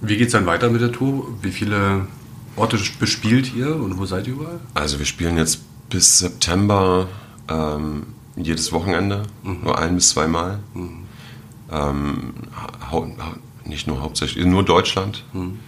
Wie 0.00 0.16
geht 0.16 0.26
es 0.26 0.32
dann 0.32 0.46
weiter 0.46 0.68
mit 0.70 0.80
der 0.80 0.92
Tour? 0.92 1.28
Wie 1.40 1.50
viele 1.50 2.06
Orte 2.56 2.78
bespielt 2.98 3.54
ihr 3.54 3.74
und 3.74 3.98
wo 3.98 4.06
seid 4.06 4.26
ihr 4.26 4.34
überall? 4.34 4.60
Also 4.74 4.98
wir 4.98 5.06
spielen 5.06 5.38
jetzt 5.38 5.60
bis 5.88 6.18
September 6.18 7.08
ähm, 7.48 8.06
jedes 8.36 8.72
Wochenende, 8.72 9.22
mhm. 9.42 9.60
nur 9.62 9.78
ein 9.78 9.94
bis 9.94 10.10
zweimal. 10.10 10.58
Mhm. 10.74 11.06
Ähm, 11.70 12.34
nicht 13.66 13.86
nur 13.86 14.00
hauptsächlich, 14.00 14.44
nur 14.44 14.64
Deutschland. 14.64 15.24
Mhm. 15.32 15.58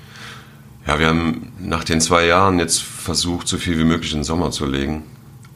Ja, 0.87 0.99
wir 0.99 1.09
haben 1.09 1.53
nach 1.59 1.85
den 1.85 2.01
zwei 2.01 2.25
Jahren 2.25 2.59
jetzt 2.59 2.83
versucht, 2.83 3.47
so 3.47 3.59
viel 3.59 3.79
wie 3.79 3.85
möglich 3.85 4.13
in 4.13 4.19
den 4.19 4.25
Sommer 4.25 4.51
zu 4.51 4.65
legen, 4.65 5.05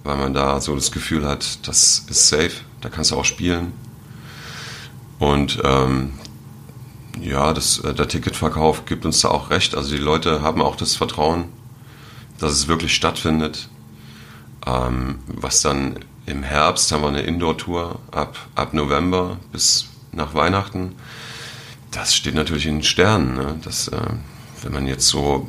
weil 0.04 0.16
man 0.16 0.34
da 0.34 0.60
so 0.60 0.74
das 0.74 0.92
Gefühl 0.92 1.26
hat, 1.26 1.66
das 1.66 2.04
ist 2.08 2.28
safe, 2.28 2.52
da 2.80 2.90
kannst 2.90 3.12
du 3.12 3.16
auch 3.16 3.24
spielen. 3.24 3.72
Und 5.18 5.60
ähm, 5.64 6.12
ja, 7.20 7.52
das, 7.52 7.78
äh, 7.78 7.94
der 7.94 8.08
Ticketverkauf 8.08 8.84
gibt 8.84 9.06
uns 9.06 9.20
da 9.20 9.28
auch 9.28 9.50
recht. 9.50 9.74
Also 9.74 9.94
die 9.94 10.02
Leute 10.02 10.42
haben 10.42 10.60
auch 10.60 10.76
das 10.76 10.96
Vertrauen, 10.96 11.44
dass 12.38 12.52
es 12.52 12.68
wirklich 12.68 12.94
stattfindet. 12.94 13.68
Ähm, 14.66 15.20
was 15.26 15.62
dann 15.62 16.00
im 16.26 16.42
Herbst 16.42 16.92
haben 16.92 17.02
wir 17.02 17.08
eine 17.08 17.22
Indoor-Tour 17.22 18.00
ab, 18.10 18.36
ab 18.54 18.74
November 18.74 19.38
bis 19.50 19.86
nach 20.12 20.34
Weihnachten 20.34 20.94
das 21.92 22.14
steht 22.14 22.34
natürlich 22.34 22.66
in 22.66 22.76
den 22.76 22.82
Sternen. 22.82 23.34
Ne? 23.34 23.60
Das, 23.62 23.88
äh, 23.88 23.96
wenn 24.62 24.72
man 24.72 24.86
jetzt 24.86 25.06
so 25.06 25.48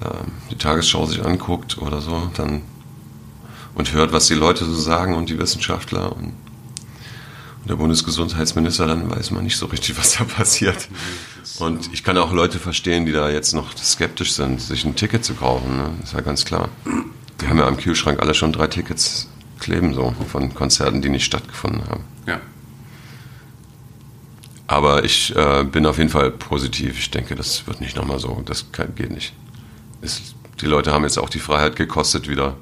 äh, 0.00 0.06
die 0.50 0.56
Tagesschau 0.56 1.06
sich 1.06 1.24
anguckt 1.24 1.78
oder 1.78 2.00
so, 2.00 2.30
dann 2.36 2.62
und 3.74 3.92
hört, 3.94 4.12
was 4.12 4.26
die 4.26 4.34
Leute 4.34 4.64
so 4.66 4.74
sagen 4.74 5.14
und 5.14 5.30
die 5.30 5.38
Wissenschaftler 5.38 6.14
und, 6.14 6.26
und 6.26 7.70
der 7.70 7.76
Bundesgesundheitsminister, 7.76 8.86
dann 8.86 9.10
weiß 9.10 9.30
man 9.30 9.44
nicht 9.44 9.56
so 9.56 9.66
richtig, 9.66 9.98
was 9.98 10.16
da 10.16 10.24
passiert. 10.24 10.88
Und 11.58 11.92
ich 11.92 12.04
kann 12.04 12.18
auch 12.18 12.32
Leute 12.32 12.58
verstehen, 12.58 13.06
die 13.06 13.12
da 13.12 13.30
jetzt 13.30 13.54
noch 13.54 13.76
skeptisch 13.76 14.32
sind, 14.32 14.60
sich 14.60 14.84
ein 14.84 14.94
Ticket 14.94 15.24
zu 15.24 15.34
kaufen. 15.34 15.76
Ne? 15.76 15.90
Ist 16.02 16.12
ja 16.12 16.20
ganz 16.20 16.44
klar. 16.44 16.68
Die 17.40 17.48
haben 17.48 17.58
ja 17.58 17.66
am 17.66 17.76
Kühlschrank 17.76 18.20
alle 18.20 18.34
schon 18.34 18.52
drei 18.52 18.66
Tickets 18.66 19.28
kleben, 19.58 19.94
so 19.94 20.14
von 20.30 20.54
Konzerten, 20.54 21.02
die 21.02 21.08
nicht 21.08 21.24
stattgefunden 21.24 21.88
haben. 21.88 22.04
Ja. 22.26 22.40
Aber 24.72 25.04
ich 25.04 25.36
äh, 25.36 25.64
bin 25.64 25.84
auf 25.84 25.98
jeden 25.98 26.08
Fall 26.08 26.30
positiv. 26.30 26.98
Ich 26.98 27.10
denke, 27.10 27.34
das 27.34 27.66
wird 27.66 27.82
nicht 27.82 27.94
nochmal 27.94 28.18
so. 28.18 28.42
Das 28.46 28.72
kann, 28.72 28.94
geht 28.94 29.10
nicht. 29.10 29.34
Es, 30.00 30.34
die 30.62 30.66
Leute 30.66 30.92
haben 30.92 31.02
jetzt 31.02 31.18
auch 31.18 31.28
die 31.28 31.40
Freiheit 31.40 31.76
gekostet, 31.76 32.26
wieder 32.26 32.56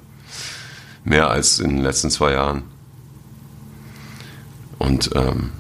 Mehr 1.05 1.31
als 1.31 1.61
in 1.61 1.77
den 1.77 1.85
letzten 1.85 2.11
zwei 2.11 2.33
Jahren. 2.33 2.65
Und 4.79 5.11
ähm, 5.15 5.51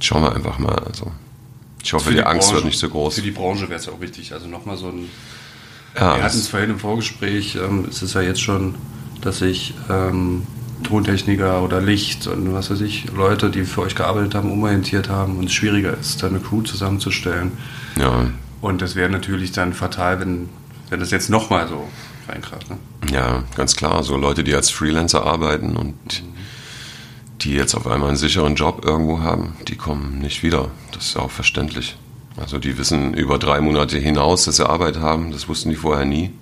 schauen 0.00 0.22
wir 0.22 0.34
einfach 0.34 0.58
mal. 0.58 0.78
Also, 0.78 1.12
ich 1.82 1.92
hoffe, 1.92 2.10
die, 2.10 2.16
die, 2.16 2.24
Angst 2.24 2.48
Branche, 2.48 2.54
wird 2.54 2.64
nicht 2.64 2.78
so 2.78 2.88
groß. 2.88 3.16
Für 3.16 3.22
die 3.22 3.30
Branche 3.30 3.68
wäre 3.68 3.78
es 3.78 3.84
ja 3.84 3.92
auch 3.92 4.00
wichtig. 4.00 4.32
Also 4.32 4.48
nochmal 4.48 4.78
so 4.78 4.88
ein. 4.88 5.10
Ja, 5.94 6.16
wir 6.16 6.24
hatten 6.24 6.38
es 6.38 6.48
vorhin 6.48 6.70
im 6.70 6.80
Vorgespräch, 6.80 7.56
ähm, 7.56 7.86
es 7.88 8.02
ist 8.02 8.14
ja 8.14 8.22
jetzt 8.22 8.40
schon, 8.40 8.74
dass 9.20 9.42
ich 9.42 9.74
ähm, 9.88 10.44
Tontechniker 10.84 11.62
oder 11.62 11.80
Licht 11.80 12.26
und 12.26 12.54
was 12.54 12.70
weiß 12.70 12.80
ich, 12.82 13.06
Leute, 13.14 13.50
die 13.50 13.64
für 13.64 13.82
euch 13.82 13.94
gearbeitet 13.94 14.34
haben, 14.34 14.50
umorientiert 14.52 15.08
haben 15.08 15.38
und 15.38 15.46
es 15.46 15.52
schwieriger 15.52 15.96
ist, 15.98 16.22
da 16.22 16.28
eine 16.28 16.38
Crew 16.38 16.62
zusammenzustellen. 16.62 17.52
Ja. 17.98 18.26
Und 18.60 18.80
das 18.80 18.94
wäre 18.94 19.10
natürlich 19.10 19.52
dann 19.52 19.72
fatal, 19.72 20.20
wenn, 20.20 20.48
wenn 20.90 21.00
das 21.00 21.10
jetzt 21.10 21.28
nochmal 21.28 21.68
so 21.68 21.88
reinkracht. 22.28 22.70
Ne? 22.70 22.78
Ja, 23.12 23.44
ganz 23.56 23.76
klar. 23.76 24.02
So 24.02 24.16
Leute, 24.16 24.44
die 24.44 24.54
als 24.54 24.70
Freelancer 24.70 25.26
arbeiten 25.26 25.76
und 25.76 26.22
die 27.40 27.52
jetzt 27.52 27.74
auf 27.74 27.86
einmal 27.86 28.08
einen 28.08 28.16
sicheren 28.16 28.54
Job 28.54 28.84
irgendwo 28.84 29.20
haben, 29.20 29.54
die 29.68 29.76
kommen 29.76 30.18
nicht 30.18 30.42
wieder. 30.42 30.70
Das 30.92 31.06
ist 31.06 31.16
auch 31.16 31.30
verständlich. 31.30 31.96
Also 32.36 32.58
die 32.58 32.78
wissen 32.78 33.14
über 33.14 33.38
drei 33.38 33.60
Monate 33.60 33.98
hinaus, 33.98 34.44
dass 34.44 34.56
sie 34.56 34.68
Arbeit 34.68 34.98
haben. 34.98 35.30
Das 35.30 35.48
wussten 35.48 35.70
die 35.70 35.76
vorher 35.76 36.04
nie. 36.04 36.32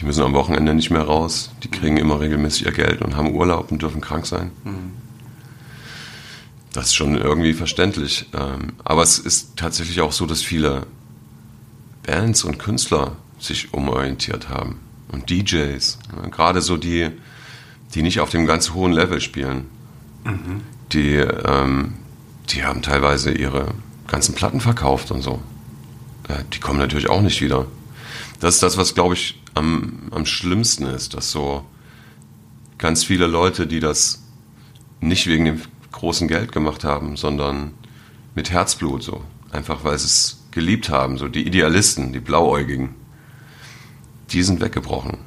Die 0.00 0.06
müssen 0.06 0.22
am 0.22 0.32
Wochenende 0.32 0.74
nicht 0.74 0.90
mehr 0.90 1.02
raus. 1.02 1.50
Die 1.62 1.68
kriegen 1.68 1.98
immer 1.98 2.20
regelmäßig 2.20 2.64
ihr 2.64 2.72
Geld 2.72 3.02
und 3.02 3.16
haben 3.16 3.34
Urlaub 3.34 3.70
und 3.70 3.82
dürfen 3.82 4.00
krank 4.00 4.26
sein. 4.26 4.50
Das 6.72 6.86
ist 6.86 6.94
schon 6.94 7.18
irgendwie 7.18 7.52
verständlich. 7.52 8.26
Ähm, 8.32 8.72
aber 8.82 9.02
es 9.02 9.18
ist 9.18 9.56
tatsächlich 9.56 10.00
auch 10.00 10.12
so, 10.12 10.24
dass 10.24 10.40
viele 10.40 10.86
Bands 12.06 12.44
und 12.44 12.58
Künstler 12.58 13.16
sich 13.38 13.74
umorientiert 13.74 14.48
haben. 14.48 14.80
Und 15.12 15.28
DJs. 15.28 15.98
Gerade 16.30 16.62
so 16.62 16.76
die, 16.76 17.10
die 17.94 18.02
nicht 18.02 18.20
auf 18.20 18.30
dem 18.30 18.46
ganz 18.46 18.70
hohen 18.72 18.92
Level 18.92 19.20
spielen. 19.20 19.66
Mhm. 20.24 20.60
Die, 20.92 21.16
ähm, 21.16 21.94
die 22.48 22.64
haben 22.64 22.80
teilweise 22.80 23.32
ihre 23.32 23.74
ganzen 24.06 24.34
Platten 24.34 24.60
verkauft 24.60 25.10
und 25.10 25.22
so. 25.22 25.40
Die 26.52 26.60
kommen 26.60 26.78
natürlich 26.78 27.10
auch 27.10 27.22
nicht 27.22 27.42
wieder. 27.42 27.66
Das 28.38 28.54
ist 28.54 28.62
das, 28.62 28.76
was, 28.76 28.94
glaube 28.94 29.14
ich, 29.14 29.39
am, 29.60 30.08
am 30.10 30.26
schlimmsten 30.26 30.86
ist, 30.86 31.14
dass 31.14 31.30
so 31.30 31.64
ganz 32.78 33.04
viele 33.04 33.26
Leute, 33.26 33.66
die 33.66 33.78
das 33.78 34.22
nicht 35.00 35.26
wegen 35.26 35.44
dem 35.44 35.60
großen 35.92 36.28
Geld 36.28 36.50
gemacht 36.52 36.82
haben, 36.82 37.16
sondern 37.16 37.72
mit 38.34 38.50
Herzblut 38.50 39.02
so. 39.02 39.22
Einfach 39.52 39.84
weil 39.84 39.98
sie 39.98 40.06
es 40.06 40.42
geliebt 40.50 40.88
haben, 40.88 41.18
so 41.18 41.28
die 41.28 41.46
Idealisten, 41.46 42.12
die 42.12 42.20
Blauäugigen, 42.20 42.94
die 44.30 44.42
sind 44.42 44.60
weggebrochen. 44.60 45.18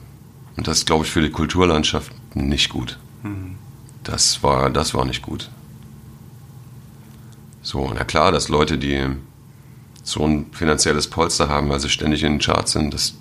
Und 0.58 0.68
das 0.68 0.80
ist, 0.80 0.86
glaube 0.86 1.06
ich, 1.06 1.12
für 1.12 1.22
die 1.22 1.30
Kulturlandschaft 1.30 2.12
nicht 2.36 2.70
gut. 2.70 2.98
Mhm. 3.24 3.56
Das, 4.04 4.44
war, 4.44 4.70
das 4.70 4.94
war 4.94 5.06
nicht 5.06 5.22
gut. 5.22 5.50
So, 7.62 7.92
na 7.94 8.04
klar, 8.04 8.32
dass 8.32 8.50
Leute, 8.50 8.78
die 8.78 9.08
so 10.04 10.26
ein 10.26 10.48
finanzielles 10.52 11.08
Polster 11.08 11.48
haben, 11.48 11.70
weil 11.70 11.80
sie 11.80 11.90
ständig 11.90 12.24
in 12.24 12.34
den 12.34 12.40
Charts 12.40 12.74
sind, 12.74 12.94
das, 12.94 13.16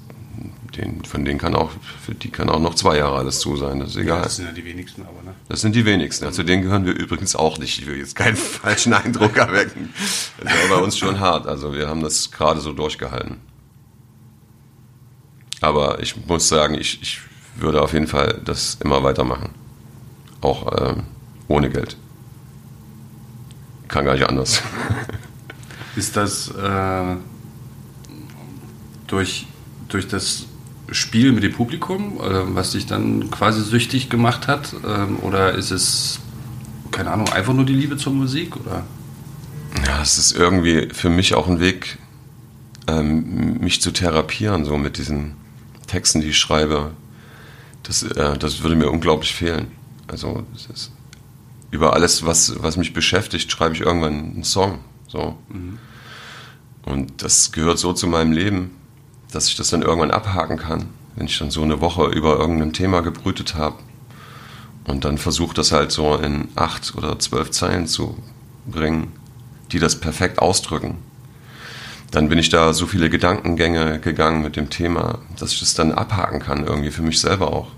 den, 0.77 1.05
von 1.05 1.25
denen 1.25 1.39
kann 1.39 1.55
auch, 1.55 1.71
für 2.01 2.15
die 2.15 2.31
kann 2.31 2.49
auch 2.49 2.61
noch 2.61 2.75
zwei 2.75 2.97
Jahre 2.97 3.17
alles 3.17 3.41
zu 3.41 3.57
sein, 3.57 3.81
das 3.81 3.91
ist 3.91 3.97
egal. 3.97 4.19
Ja, 4.19 4.25
das 4.25 4.37
sind 4.37 4.47
ja 4.47 4.53
die 4.53 4.65
wenigsten, 4.65 5.03
aber 5.03 5.23
ne? 5.23 5.35
Das 5.49 5.61
sind 5.61 5.77
die 5.77 5.85
wenigsten. 5.85 6.25
Also 6.25 6.43
denen 6.43 6.63
gehören 6.63 6.87
wir 6.87 6.95
übrigens 6.95 7.37
auch 7.37 7.59
nicht. 7.59 7.79
Ich 7.79 7.87
will 7.87 7.99
jetzt 7.99 8.17
keinen 8.17 8.37
falschen 8.37 8.95
Eindruck 8.95 9.37
erwecken. 9.37 9.93
Das 10.43 10.53
war 10.53 10.79
bei 10.79 10.85
uns 10.85 10.97
schon 10.97 11.21
hart. 11.21 11.47
Also 11.47 11.75
wir 11.75 11.89
haben 11.89 12.03
das 12.03 12.31
gerade 12.31 12.61
so 12.61 12.73
durchgehalten. 12.73 13.37
Aber 15.61 16.01
ich 16.01 16.17
muss 16.27 16.49
sagen, 16.49 16.75
ich, 16.75 17.01
ich 17.03 17.21
würde 17.57 17.83
auf 17.83 17.93
jeden 17.93 18.07
Fall 18.07 18.41
das 18.45 18.79
immer 18.83 19.03
weitermachen. 19.03 19.51
Auch 20.41 20.91
ähm, 20.91 21.05
ohne 21.49 21.71
Geld. 21.71 21.97
Kann 23.89 24.05
gar 24.05 24.15
nicht 24.15 24.29
anders. 24.29 24.63
Ist 25.97 26.17
das 26.17 26.49
äh, 26.49 27.17
durch, 29.07 29.47
durch 29.89 30.09
das 30.09 30.47
Spiel 30.93 31.33
mit 31.33 31.43
dem 31.43 31.53
Publikum, 31.53 32.19
äh, 32.21 32.55
was 32.55 32.73
dich 32.73 32.87
dann 32.87 33.31
quasi 33.31 33.63
süchtig 33.63 34.11
gemacht 34.11 34.47
hat? 34.47 34.75
Ähm, 34.87 35.19
oder 35.21 35.55
ist 35.55 35.71
es, 35.71 36.21
keine 36.91 37.11
Ahnung, 37.11 37.29
einfach 37.29 37.53
nur 37.55 37.65
die 37.65 37.75
Liebe 37.75 37.97
zur 37.97 38.13
Musik? 38.13 38.57
Oder? 38.57 38.85
Ja, 39.87 40.03
es 40.03 40.19
ist 40.19 40.33
irgendwie 40.33 40.89
für 40.93 41.09
mich 41.09 41.35
auch 41.35 41.49
ein 41.49 41.61
Weg, 41.61 41.99
ähm, 42.87 43.59
mich 43.61 43.81
zu 43.81 43.91
therapieren, 43.91 44.65
so 44.65 44.77
mit 44.77 44.99
diesen 44.99 45.35
Texten, 45.87 46.21
die 46.21 46.29
ich 46.29 46.39
schreibe. 46.39 46.93
Das, 47.83 48.03
äh, 48.03 48.37
das 48.39 48.63
würde 48.63 48.77
mir 48.77 48.91
unglaublich 48.91 49.35
fehlen. 49.35 49.73
Also 50.09 50.45
über 51.71 51.95
alles, 51.95 52.25
was, 52.25 52.63
was 52.63 52.77
mich 52.77 52.93
beschäftigt, 52.93 53.51
schreibe 53.51 53.75
ich 53.75 53.81
irgendwann 53.81 54.13
einen 54.13 54.45
Song. 54.45 54.81
So. 55.09 55.39
Mhm. 55.49 55.79
Und 56.85 57.23
das 57.23 57.53
gehört 57.53 57.79
so 57.79 57.93
zu 57.93 58.07
meinem 58.07 58.33
Leben, 58.33 58.73
dass 59.33 59.49
ich 59.49 59.57
das 59.57 59.71
dann 59.71 59.83
irgendwann 59.83 60.11
abhaken 60.11 60.59
kann, 60.59 60.87
wenn 61.17 61.27
ich 61.27 61.39
dann 61.39 61.51
so 61.51 61.63
eine 61.63 61.81
Woche 61.81 62.07
über 62.07 62.39
irgendein 62.39 62.73
Thema 62.73 63.01
gebrütet 63.01 63.55
habe 63.55 63.77
und 64.85 65.05
dann 65.05 65.19
versuche 65.19 65.55
das 65.55 65.73
halt 65.73 65.93
so 65.93 66.17
in 66.17 66.49
acht 66.55 66.95
oder 66.97 67.19
zwölf 67.19 67.51
Zeilen 67.51 67.87
zu 67.87 68.17
bringen, 68.67 69.13
die 69.73 69.79
das 69.79 69.99
perfekt 69.99 70.39
ausdrücken. 70.39 70.99
Dann 72.11 72.29
bin 72.29 72.39
ich 72.39 72.51
da 72.51 72.75
so 72.75 72.87
viele 72.87 73.09
Gedankengänge 73.09 73.99
gegangen 73.99 74.43
mit 74.43 74.57
dem 74.57 74.69
Thema, 74.69 75.19
dass 75.39 75.53
ich 75.53 75.61
das 75.61 75.75
dann 75.75 75.93
abhaken 75.93 76.41
kann, 76.41 76.67
irgendwie 76.67 76.91
für 76.91 77.03
mich 77.03 77.21
selber 77.21 77.53
auch. 77.53 77.69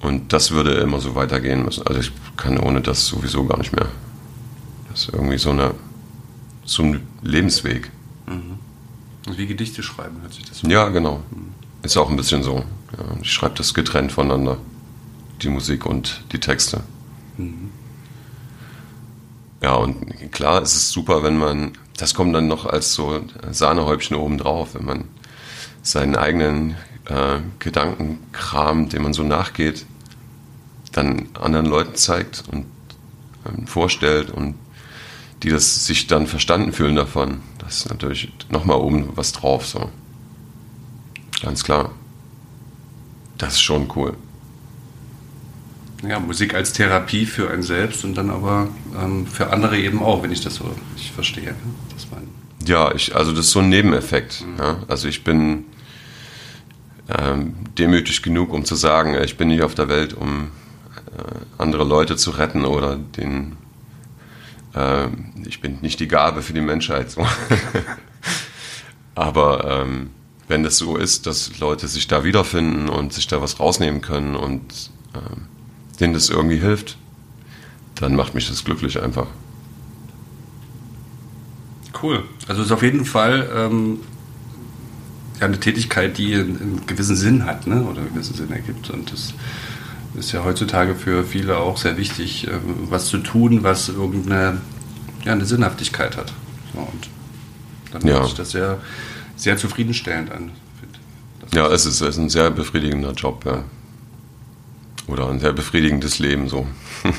Und 0.00 0.32
das 0.32 0.50
würde 0.50 0.74
immer 0.74 1.00
so 1.00 1.14
weitergehen 1.14 1.64
müssen. 1.64 1.86
Also 1.86 2.00
ich 2.00 2.12
kann 2.36 2.58
ohne 2.58 2.80
das 2.80 3.06
sowieso 3.06 3.44
gar 3.44 3.58
nicht 3.58 3.74
mehr. 3.74 3.88
Das 4.90 5.04
ist 5.04 5.14
irgendwie 5.14 5.38
so, 5.38 5.50
eine, 5.50 5.74
so 6.64 6.82
ein 6.82 7.00
Lebensweg. 7.22 7.90
Mhm. 8.26 8.58
Wie 9.26 9.46
Gedichte 9.46 9.82
schreiben, 9.82 10.20
hört 10.22 10.34
sich 10.34 10.44
das 10.44 10.58
so 10.58 10.68
Ja, 10.68 10.88
genau. 10.88 11.22
Ist 11.82 11.96
auch 11.96 12.10
ein 12.10 12.16
bisschen 12.16 12.42
so. 12.42 12.64
Ja, 12.96 13.16
ich 13.22 13.32
schreibe 13.32 13.54
das 13.54 13.74
getrennt 13.74 14.12
voneinander. 14.12 14.58
Die 15.42 15.48
Musik 15.48 15.86
und 15.86 16.22
die 16.32 16.40
Texte. 16.40 16.82
Mhm. 17.36 17.70
Ja, 19.62 19.74
und 19.74 20.30
klar 20.32 20.62
ist 20.62 20.74
es 20.74 20.90
super, 20.90 21.22
wenn 21.22 21.38
man, 21.38 21.72
das 21.96 22.14
kommt 22.14 22.34
dann 22.34 22.48
noch 22.48 22.66
als 22.66 22.92
so 22.92 23.22
Sahnehäubchen 23.50 24.16
oben 24.16 24.38
drauf, 24.38 24.74
wenn 24.74 24.84
man 24.84 25.04
seinen 25.82 26.16
eigenen 26.16 26.76
äh, 27.06 27.38
Gedankenkram, 27.60 28.88
dem 28.88 29.02
man 29.02 29.14
so 29.14 29.22
nachgeht, 29.22 29.86
dann 30.92 31.28
anderen 31.34 31.66
Leuten 31.66 31.94
zeigt 31.94 32.44
und 32.50 32.66
ähm, 33.46 33.66
vorstellt 33.66 34.30
und 34.30 34.54
die 35.44 35.50
das 35.50 35.86
sich 35.86 36.06
dann 36.06 36.26
verstanden 36.26 36.72
fühlen 36.72 36.96
davon. 36.96 37.40
Das 37.58 37.78
ist 37.78 37.90
natürlich 37.90 38.32
nochmal 38.48 38.78
oben 38.78 39.10
was 39.14 39.32
drauf, 39.32 39.66
so. 39.66 39.90
Ganz 41.42 41.62
klar. 41.62 41.92
Das 43.38 43.54
ist 43.54 43.62
schon 43.62 43.90
cool. 43.94 44.14
Ja, 46.02 46.18
Musik 46.18 46.54
als 46.54 46.72
Therapie 46.72 47.26
für 47.26 47.50
einen 47.50 47.62
selbst 47.62 48.04
und 48.04 48.14
dann 48.14 48.30
aber 48.30 48.68
ähm, 49.00 49.26
für 49.26 49.52
andere 49.52 49.78
eben 49.78 50.02
auch, 50.02 50.22
wenn 50.22 50.32
ich 50.32 50.40
das 50.40 50.56
so 50.56 50.74
ich 50.96 51.12
verstehe. 51.12 51.52
Ne? 51.52 51.56
Das 51.94 52.06
ja, 52.68 52.94
ich, 52.94 53.14
also 53.14 53.32
das 53.32 53.46
ist 53.46 53.50
so 53.52 53.60
ein 53.60 53.68
Nebeneffekt. 53.68 54.44
Mhm. 54.46 54.58
Ja? 54.58 54.76
Also 54.88 55.08
ich 55.08 55.24
bin 55.24 55.64
ähm, 57.08 57.54
demütig 57.78 58.22
genug, 58.22 58.52
um 58.52 58.64
zu 58.64 58.74
sagen, 58.74 59.14
ich 59.22 59.36
bin 59.36 59.48
nicht 59.48 59.62
auf 59.62 59.74
der 59.74 59.88
Welt, 59.88 60.14
um 60.14 60.50
äh, 61.16 61.62
andere 61.62 61.84
Leute 61.84 62.16
zu 62.16 62.30
retten 62.30 62.64
oder 62.64 62.96
den. 62.96 63.56
Äh, 64.74 65.08
ich 65.46 65.60
bin 65.60 65.78
nicht 65.80 66.00
die 66.00 66.08
Gabe 66.08 66.42
für 66.42 66.52
die 66.52 66.60
Menschheit. 66.60 67.10
So. 67.10 67.26
Aber 69.14 69.82
ähm, 69.82 70.10
wenn 70.48 70.62
das 70.62 70.76
so 70.76 70.96
ist, 70.96 71.26
dass 71.26 71.58
Leute 71.58 71.88
sich 71.88 72.06
da 72.06 72.24
wiederfinden 72.24 72.88
und 72.88 73.12
sich 73.12 73.26
da 73.26 73.40
was 73.40 73.60
rausnehmen 73.60 74.00
können 74.00 74.34
und 74.36 74.90
äh, 75.14 75.98
denen 76.00 76.14
das 76.14 76.28
irgendwie 76.28 76.58
hilft, 76.58 76.98
dann 77.94 78.16
macht 78.16 78.34
mich 78.34 78.48
das 78.48 78.64
glücklich 78.64 79.00
einfach. 79.00 79.28
Cool. 82.02 82.24
Also 82.48 82.62
es 82.62 82.66
ist 82.66 82.72
auf 82.72 82.82
jeden 82.82 83.04
Fall 83.04 83.48
ähm, 83.54 84.00
ja, 85.40 85.46
eine 85.46 85.60
Tätigkeit, 85.60 86.18
die 86.18 86.34
einen, 86.34 86.60
einen, 86.60 86.86
gewissen 86.86 87.16
Sinn 87.16 87.46
hat 87.46 87.66
ne? 87.66 87.82
oder 87.82 88.00
einen 88.00 88.12
gewissen 88.12 88.34
Sinn 88.34 88.50
ergibt. 88.50 88.90
Und 88.90 89.12
das 89.12 89.32
ist 90.16 90.32
ja 90.32 90.44
heutzutage 90.44 90.94
für 90.94 91.24
viele 91.24 91.58
auch 91.58 91.76
sehr 91.76 91.96
wichtig, 91.96 92.46
äh, 92.46 92.52
was 92.88 93.06
zu 93.06 93.18
tun, 93.18 93.62
was 93.62 93.88
irgendeine 93.88 94.60
ja, 95.24 95.32
eine 95.32 95.44
Sinnhaftigkeit 95.44 96.16
hat. 96.16 96.32
So, 96.72 96.80
und 96.80 97.08
dann 97.92 98.06
ja. 98.06 98.14
hört 98.14 98.26
sich 98.26 98.34
das 98.34 98.50
sehr, 98.50 98.78
sehr 99.36 99.56
zufriedenstellend 99.56 100.30
an. 100.30 100.50
Ja, 101.52 101.68
es 101.68 101.86
ist, 101.86 102.00
es 102.00 102.08
ist 102.10 102.18
ein 102.18 102.30
sehr 102.30 102.50
befriedigender 102.50 103.12
Job, 103.12 103.44
ja. 103.44 103.64
Oder 105.06 105.28
ein 105.28 105.38
sehr 105.38 105.52
befriedigendes 105.52 106.18
Leben 106.18 106.48
so. 106.48 106.66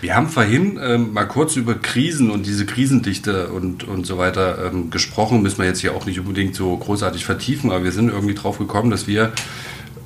Wir 0.00 0.16
haben 0.16 0.28
vorhin 0.28 0.78
ähm, 0.82 1.12
mal 1.12 1.26
kurz 1.26 1.56
über 1.56 1.74
Krisen 1.74 2.30
und 2.30 2.46
diese 2.46 2.66
Krisendichte 2.66 3.48
und, 3.48 3.84
und 3.84 4.04
so 4.04 4.18
weiter 4.18 4.66
ähm, 4.66 4.90
gesprochen. 4.90 5.42
Müssen 5.42 5.58
wir 5.58 5.66
jetzt 5.66 5.80
hier 5.80 5.94
auch 5.94 6.06
nicht 6.06 6.18
unbedingt 6.18 6.56
so 6.56 6.76
großartig 6.76 7.24
vertiefen, 7.24 7.70
aber 7.70 7.84
wir 7.84 7.92
sind 7.92 8.08
irgendwie 8.08 8.34
drauf 8.34 8.58
gekommen, 8.58 8.90
dass 8.90 9.06
wir 9.06 9.32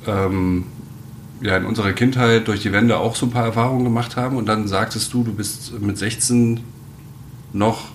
ähm, 0.05 0.65
ja 1.41 1.57
in 1.57 1.65
unserer 1.65 1.93
Kindheit 1.93 2.47
durch 2.47 2.61
die 2.61 2.71
Wende 2.71 2.97
auch 2.97 3.15
so 3.15 3.25
ein 3.27 3.31
paar 3.31 3.45
Erfahrungen 3.45 3.83
gemacht 3.83 4.15
haben 4.15 4.37
und 4.37 4.47
dann 4.47 4.67
sagtest 4.67 5.13
du, 5.13 5.23
du 5.23 5.33
bist 5.33 5.79
mit 5.79 5.97
16 5.97 6.59
noch, 7.53 7.85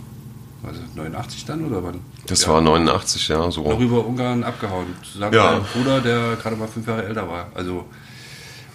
also 0.62 0.80
89 0.94 1.44
dann 1.44 1.64
oder 1.64 1.82
wann? 1.82 2.00
Das 2.26 2.42
ja. 2.42 2.52
war 2.52 2.60
89, 2.60 3.28
ja, 3.28 3.50
so. 3.50 3.68
Noch 3.68 3.80
über 3.80 4.06
Ungarn 4.06 4.44
abgehauen. 4.44 4.86
Zusammen 5.10 5.34
Ja. 5.34 5.52
mit 5.52 5.62
meinem 5.62 5.72
Bruder, 5.72 6.00
der 6.00 6.36
gerade 6.36 6.56
mal 6.56 6.68
fünf 6.68 6.86
Jahre 6.86 7.04
älter 7.04 7.28
war. 7.28 7.48
Also, 7.54 7.84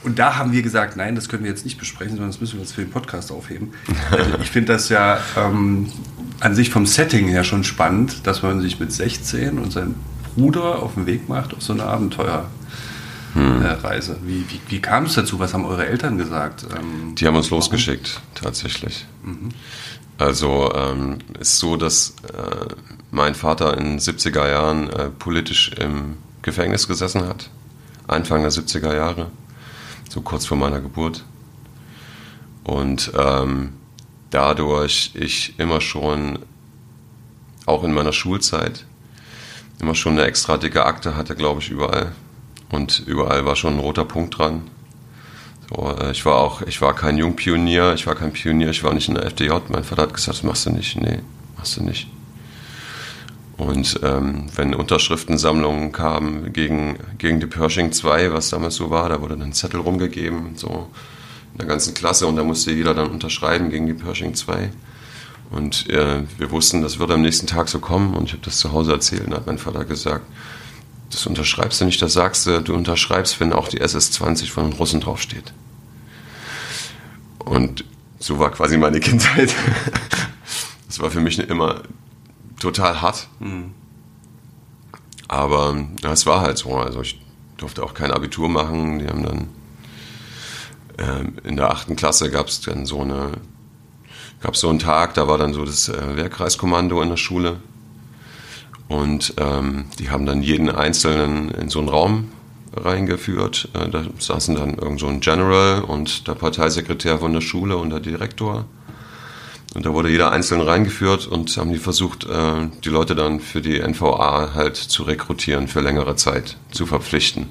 und 0.04 0.20
da 0.20 0.36
haben 0.38 0.52
wir 0.52 0.62
gesagt, 0.62 0.96
nein, 0.98 1.16
das 1.16 1.30
können 1.30 1.44
wir 1.44 1.50
jetzt 1.50 1.66
nicht 1.66 1.78
besprechen, 1.78 2.16
sondern 2.16 2.30
das 2.32 2.40
müssen 2.42 2.56
wir 2.56 2.62
jetzt 2.62 2.74
für 2.74 2.82
den 2.82 2.92
Podcast 2.92 3.32
aufheben. 3.32 3.72
Also 4.12 4.32
ich 4.42 4.52
finde 4.52 4.74
das 4.74 4.90
ja 4.90 5.20
ähm, 5.38 5.92
an 6.40 6.56
sich 6.56 6.70
vom 6.70 6.86
Setting 6.86 7.28
her 7.28 7.44
schon 7.44 7.64
spannend, 7.64 8.28
dass 8.28 8.44
man 8.44 8.62
sich 8.62 8.80
mit 8.80 8.92
16 8.92 9.58
und 9.58 9.72
seinem 9.72 9.96
Bruder 10.36 10.84
auf 10.84 10.94
den 10.94 11.08
Weg 11.08 11.28
macht 11.30 11.54
auf 11.54 11.64
so 11.64 11.74
eine 13.38 13.70
Abenteuerreise. 13.72 14.18
Wie, 14.24 14.46
wie, 14.50 14.60
wie 14.68 14.82
kam 14.82 15.06
es 15.06 15.16
dazu? 15.16 15.40
Was 15.40 15.54
haben 15.54 15.66
eure 15.66 15.86
Eltern 15.88 16.18
gesagt? 16.18 16.66
Ähm, 16.78 17.16
Die 17.16 17.28
haben 17.28 17.36
uns 17.36 17.50
losgeschickt, 17.50 18.22
tatsächlich. 18.36 19.06
Also 20.18 20.74
ähm, 20.74 21.20
ist 21.40 21.60
so, 21.60 21.78
dass 21.78 22.16
äh, 22.34 22.74
mein 23.12 23.36
Vater 23.36 23.78
in 23.78 23.86
den 23.86 24.00
70er 24.00 24.50
Jahren 24.50 24.90
äh, 24.90 25.10
politisch 25.10 25.72
im 25.80 26.18
Gefängnis 26.42 26.88
gesessen 26.88 27.28
hat. 27.28 27.50
Anfang 28.08 28.42
der 28.42 28.52
70er 28.52 28.96
Jahre, 28.96 29.32
so 30.10 30.22
kurz 30.22 30.46
vor 30.46 30.58
meiner 30.58 30.80
Geburt. 30.80 31.24
Und 32.64 33.12
ähm, 33.18 33.74
dadurch 34.30 35.12
ich 35.14 35.60
immer 35.60 35.82
schon, 35.82 36.40
auch 37.66 37.84
in 37.84 37.94
meiner 37.94 38.14
Schulzeit, 38.14 38.86
immer 39.80 39.94
schon 39.94 40.14
eine 40.14 40.24
extra 40.24 40.58
dicke 40.58 40.86
Akte 40.86 41.16
hatte, 41.16 41.36
glaube 41.36 41.62
ich, 41.62 41.70
überall. 41.70 42.14
Und 42.70 43.04
überall 43.06 43.46
war 43.46 43.56
schon 43.56 43.76
ein 43.76 43.80
roter 43.80 44.06
Punkt 44.06 44.38
dran. 44.38 44.64
So, 45.70 45.96
äh, 46.00 46.12
ich 46.12 46.26
war 46.26 46.36
auch, 46.36 46.62
ich 46.62 46.82
war 46.82 46.94
kein 46.94 47.18
Jungpionier, 47.18 47.94
ich 47.94 48.08
war 48.08 48.16
kein 48.16 48.34
Pionier, 48.34 48.70
ich 48.70 48.84
war 48.84 48.94
nicht 48.94 49.08
in 49.08 49.16
der 49.16 49.26
FDJ. 49.26 49.52
Mein 49.70 49.84
Vater 49.84 50.04
hat 50.04 50.14
gesagt, 50.14 50.38
das 50.38 50.44
machst 50.44 50.66
du 50.66 50.72
nicht. 50.72 51.00
Nee, 51.00 51.20
machst 51.58 51.78
du 51.78 51.84
nicht. 51.84 52.08
Und 53.58 54.00
ähm, 54.04 54.46
wenn 54.56 54.76
Unterschriftensammlungen 54.76 55.92
kamen 55.92 56.54
gegen, 56.54 57.00
gegen 57.18 57.40
die 57.40 57.48
Pershing 57.48 57.92
2, 57.92 58.32
was 58.32 58.50
damals 58.50 58.76
so 58.76 58.92
war, 58.92 59.10
da 59.10 59.20
wurde 59.20 59.36
dann 59.36 59.48
ein 59.48 59.54
Zettel 59.54 59.80
rumgegeben, 59.80 60.56
so 60.56 60.88
in 61.54 61.58
der 61.58 61.68
ganzen 61.68 61.96
Klasse 61.96 62.28
und 62.28 62.36
da 62.36 62.44
musste 62.44 62.72
jeder 62.72 62.94
dann 62.94 63.10
unterschreiben 63.10 63.72
gegen 63.72 63.88
die 63.88 63.96
Pershing 63.96 64.36
2. 64.36 64.70
Und 65.50 65.90
äh, 65.90 66.24
wir 66.38 66.52
wussten, 66.52 66.84
das 66.84 67.00
würde 67.00 67.16
am 67.16 67.24
nächsten 67.24 67.48
Tag 67.48 67.68
so 67.68 67.80
kommen 67.80 68.14
und 68.14 68.26
ich 68.26 68.34
habe 68.34 68.44
das 68.44 68.60
zu 68.60 68.72
Hause 68.74 68.92
erzählt 68.92 69.26
und 69.26 69.34
hat 69.34 69.48
mein 69.48 69.58
Vater 69.58 69.86
gesagt, 69.86 70.26
das 71.10 71.26
unterschreibst 71.26 71.82
du 71.82 71.86
nicht, 71.86 72.02
das 72.02 72.14
sagst 72.14 72.46
du, 72.46 72.62
du 72.62 72.74
unterschreibst, 72.74 73.40
wenn 73.40 73.54
auch 73.54 73.68
die 73.68 73.82
SS-20 73.82 74.50
von 74.50 74.70
den 74.70 74.74
Russen 74.74 75.02
draufsteht. 75.02 75.54
Und 77.40 77.86
so 78.20 78.40
war 78.40 78.52
quasi 78.52 78.78
meine 78.78 79.00
Kindheit. 79.00 79.54
Das 80.88 81.02
war 81.02 81.12
für 81.12 81.20
mich 81.20 81.38
immer 81.38 81.84
total 82.60 83.02
hart. 83.02 83.28
Aber 85.28 85.86
ja, 86.02 86.12
es 86.14 86.26
war 86.26 86.42
halt 86.42 86.58
so. 86.58 86.76
Also 86.78 87.02
ich 87.02 87.20
durfte 87.58 87.84
auch 87.84 87.94
kein 87.94 88.10
Abitur 88.10 88.48
machen. 88.50 89.00
Die 89.00 89.08
haben 89.08 89.24
dann 89.24 89.50
ähm, 90.98 91.38
in 91.44 91.58
der 91.58 91.70
achten 91.70 91.96
Klasse 91.96 92.32
gab 92.32 92.48
es 92.48 92.62
dann 92.62 92.86
so 92.86 93.02
eine 93.02 93.34
gab 94.40 94.56
so 94.56 94.70
einen 94.70 94.80
Tag, 94.80 95.16
da 95.16 95.28
war 95.28 95.38
dann 95.38 95.54
so 95.54 95.66
das 95.66 95.90
äh, 95.90 96.16
Wehrkreiskommando 96.16 97.02
in 97.02 97.10
der 97.10 97.18
Schule. 97.18 97.60
Und 98.88 99.34
ähm, 99.38 99.86
die 100.00 100.10
haben 100.10 100.26
dann 100.26 100.42
jeden 100.42 100.70
Einzelnen 100.70 101.52
in 101.52 101.70
so 101.70 101.80
einen 101.80 101.90
Raum 101.90 102.32
reingeführt. 102.74 103.70
Äh, 103.74 103.90
da 103.90 104.04
saßen 104.18 104.56
dann 104.56 104.76
irgend 104.76 105.00
so 105.00 105.08
ein 105.08 105.20
General 105.20 105.82
und 105.82 106.28
der 106.28 106.36
Parteisekretär 106.36 107.20
von 107.20 107.34
der 107.34 107.42
Schule 107.42 107.78
und 107.78 107.90
der 107.90 108.00
Direktor. 108.00 108.66
Und 109.76 109.86
da 109.86 109.94
wurde 109.94 110.10
jeder 110.10 110.32
einzeln 110.32 110.62
reingeführt 110.62 111.28
und 111.28 111.56
haben 111.58 111.72
die 111.72 111.78
versucht, 111.78 112.26
äh, 112.26 112.68
die 112.84 112.90
Leute 112.90 113.16
dann 113.16 113.40
für 113.40 113.62
die 113.62 113.80
NVA 113.80 114.54
halt 114.54 114.78
zu 114.78 115.04
rekrutieren, 115.04 115.68
für 115.68 115.82
längere 115.82 116.16
Zeit 116.16 116.58
zu 116.72 116.86
verpflichten. 116.86 117.48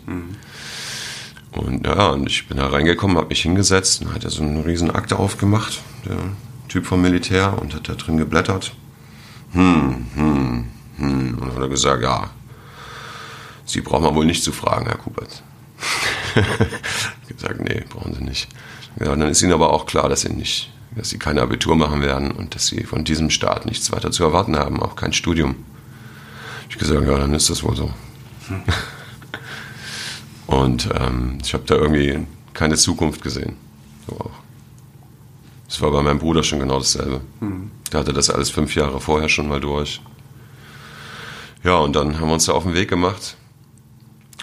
Und 1.52 1.86
ja, 1.86 2.08
und 2.08 2.28
ich 2.28 2.48
bin 2.48 2.56
da 2.56 2.66
reingekommen, 2.66 3.16
habe 3.16 3.28
mich 3.28 3.42
hingesetzt 3.42 4.02
und 4.02 4.12
hat 4.12 4.24
er 4.24 4.30
so 4.30 4.42
eine 4.42 4.64
riesen 4.64 4.90
Akte 4.90 5.18
aufgemacht, 5.18 5.80
der 6.04 6.16
Typ 6.68 6.86
vom 6.86 7.00
Militär, 7.00 7.56
und 7.60 7.74
hat 7.74 7.88
da 7.88 7.94
drin 7.94 8.16
geblättert. 8.18 8.72
Hm, 9.52 10.06
hm, 10.14 10.64
hm. 10.96 11.38
Und 11.38 11.40
dann 11.40 11.54
hat 11.54 11.62
er 11.62 11.68
gesagt, 11.68 12.02
ja, 12.02 12.30
Sie 13.64 13.80
brauchen 13.80 14.04
wir 14.04 14.14
wohl 14.14 14.26
nicht 14.26 14.44
zu 14.44 14.52
fragen, 14.52 14.86
Herr 14.86 14.96
Kubert. 14.96 15.42
ich 17.22 17.28
gesagt, 17.36 17.60
nee, 17.60 17.84
brauchen 17.88 18.14
Sie 18.14 18.22
nicht. 18.22 18.48
Ja, 19.00 19.06
dann 19.16 19.22
ist 19.22 19.42
Ihnen 19.42 19.52
aber 19.52 19.72
auch 19.72 19.86
klar, 19.86 20.08
dass 20.08 20.20
Sie 20.22 20.32
nicht, 20.32 20.72
dass 20.94 21.10
Sie 21.10 21.18
kein 21.18 21.38
Abitur 21.38 21.76
machen 21.76 22.00
werden 22.00 22.30
und 22.30 22.54
dass 22.54 22.68
Sie 22.68 22.84
von 22.84 23.04
diesem 23.04 23.30
Staat 23.30 23.66
nichts 23.66 23.90
weiter 23.92 24.10
zu 24.12 24.22
erwarten 24.22 24.56
haben, 24.56 24.80
auch 24.80 24.94
kein 24.96 25.12
Studium. 25.12 25.56
Ich 26.70 26.78
gesagt, 26.78 27.06
ja, 27.06 27.18
dann 27.18 27.34
ist 27.34 27.50
das 27.50 27.62
wohl 27.62 27.76
so. 27.76 27.90
Und 30.46 30.88
ähm, 30.94 31.38
ich 31.42 31.54
habe 31.54 31.64
da 31.66 31.74
irgendwie 31.74 32.24
keine 32.54 32.76
Zukunft 32.76 33.22
gesehen. 33.22 33.56
So 34.06 34.16
auch. 34.16 34.30
Das 35.66 35.80
war 35.82 35.90
bei 35.90 36.02
meinem 36.02 36.20
Bruder 36.20 36.42
schon 36.44 36.60
genau 36.60 36.78
dasselbe. 36.78 37.20
Der 37.92 38.00
hatte 38.00 38.12
das 38.12 38.30
alles 38.30 38.50
fünf 38.50 38.74
Jahre 38.76 39.00
vorher 39.00 39.28
schon 39.28 39.48
mal 39.48 39.60
durch. 39.60 40.00
Ja, 41.66 41.78
und 41.78 41.96
dann 41.96 42.20
haben 42.20 42.28
wir 42.28 42.34
uns 42.34 42.46
da 42.46 42.52
auf 42.52 42.62
den 42.62 42.74
Weg 42.74 42.88
gemacht. 42.88 43.36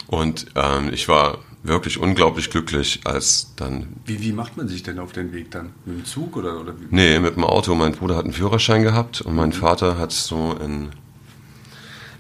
Und 0.08 0.48
ähm, 0.56 0.90
ich 0.92 1.08
war 1.08 1.38
wirklich 1.64 1.98
unglaublich 1.98 2.50
glücklich, 2.50 3.00
als 3.06 3.56
dann. 3.56 3.88
wie, 4.06 4.22
wie 4.22 4.34
macht 4.34 4.58
man 4.58 4.68
sich 4.68 4.84
denn 4.84 5.00
auf 5.00 5.14
den 5.14 5.32
Weg 5.32 5.50
dann? 5.50 5.70
Mit 5.86 6.00
dem 6.00 6.06
Zug 6.06 6.36
oder, 6.36 6.60
oder 6.60 6.74
wie? 6.78 6.88
Nee, 6.90 7.20
mit 7.20 7.38
dem 7.38 7.46
Auto. 7.46 7.76
Mein 7.76 7.94
Bruder 7.94 8.18
hat 8.18 8.26
einen 8.26 8.34
Führerschein 8.34 8.84
gehabt 8.84 9.22
und 9.22 9.36
mein 9.36 9.54
Vater 9.54 9.98
hat 9.98 10.12
so 10.12 10.58
in. 10.62 10.90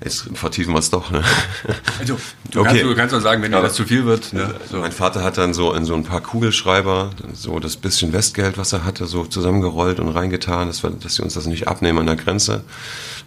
Jetzt 0.03 0.29
vertiefen 0.33 0.73
wir 0.73 0.79
es 0.79 0.89
doch, 0.89 1.11
ne? 1.11 1.23
Also, 1.99 2.19
du, 2.51 2.59
Okay. 2.59 2.69
kannst, 2.69 2.83
du 2.83 2.95
kannst 2.95 3.15
auch 3.15 3.21
sagen, 3.21 3.41
wenn 3.41 3.51
dir 3.51 3.61
das 3.61 3.73
zu 3.75 3.85
viel 3.85 4.05
wird. 4.05 4.33
Ne? 4.33 4.53
So. 4.69 4.77
Mein 4.79 4.91
Vater 4.91 5.23
hat 5.23 5.37
dann 5.37 5.53
so 5.53 5.73
in 5.73 5.85
so 5.85 5.93
ein 5.93 6.03
paar 6.03 6.19
Kugelschreiber 6.19 7.11
so 7.33 7.59
das 7.59 7.77
bisschen 7.77 8.11
Westgeld, 8.11 8.57
was 8.57 8.73
er 8.73 8.83
hatte, 8.83 9.05
so 9.05 9.25
zusammengerollt 9.25 9.99
und 9.99 10.09
reingetan, 10.09 10.67
dass, 10.67 10.83
wir, 10.83 10.89
dass 10.89 11.15
sie 11.15 11.21
uns 11.23 11.35
das 11.35 11.45
nicht 11.45 11.67
abnehmen 11.69 11.99
an 11.99 12.07
der 12.07 12.15
Grenze. 12.17 12.63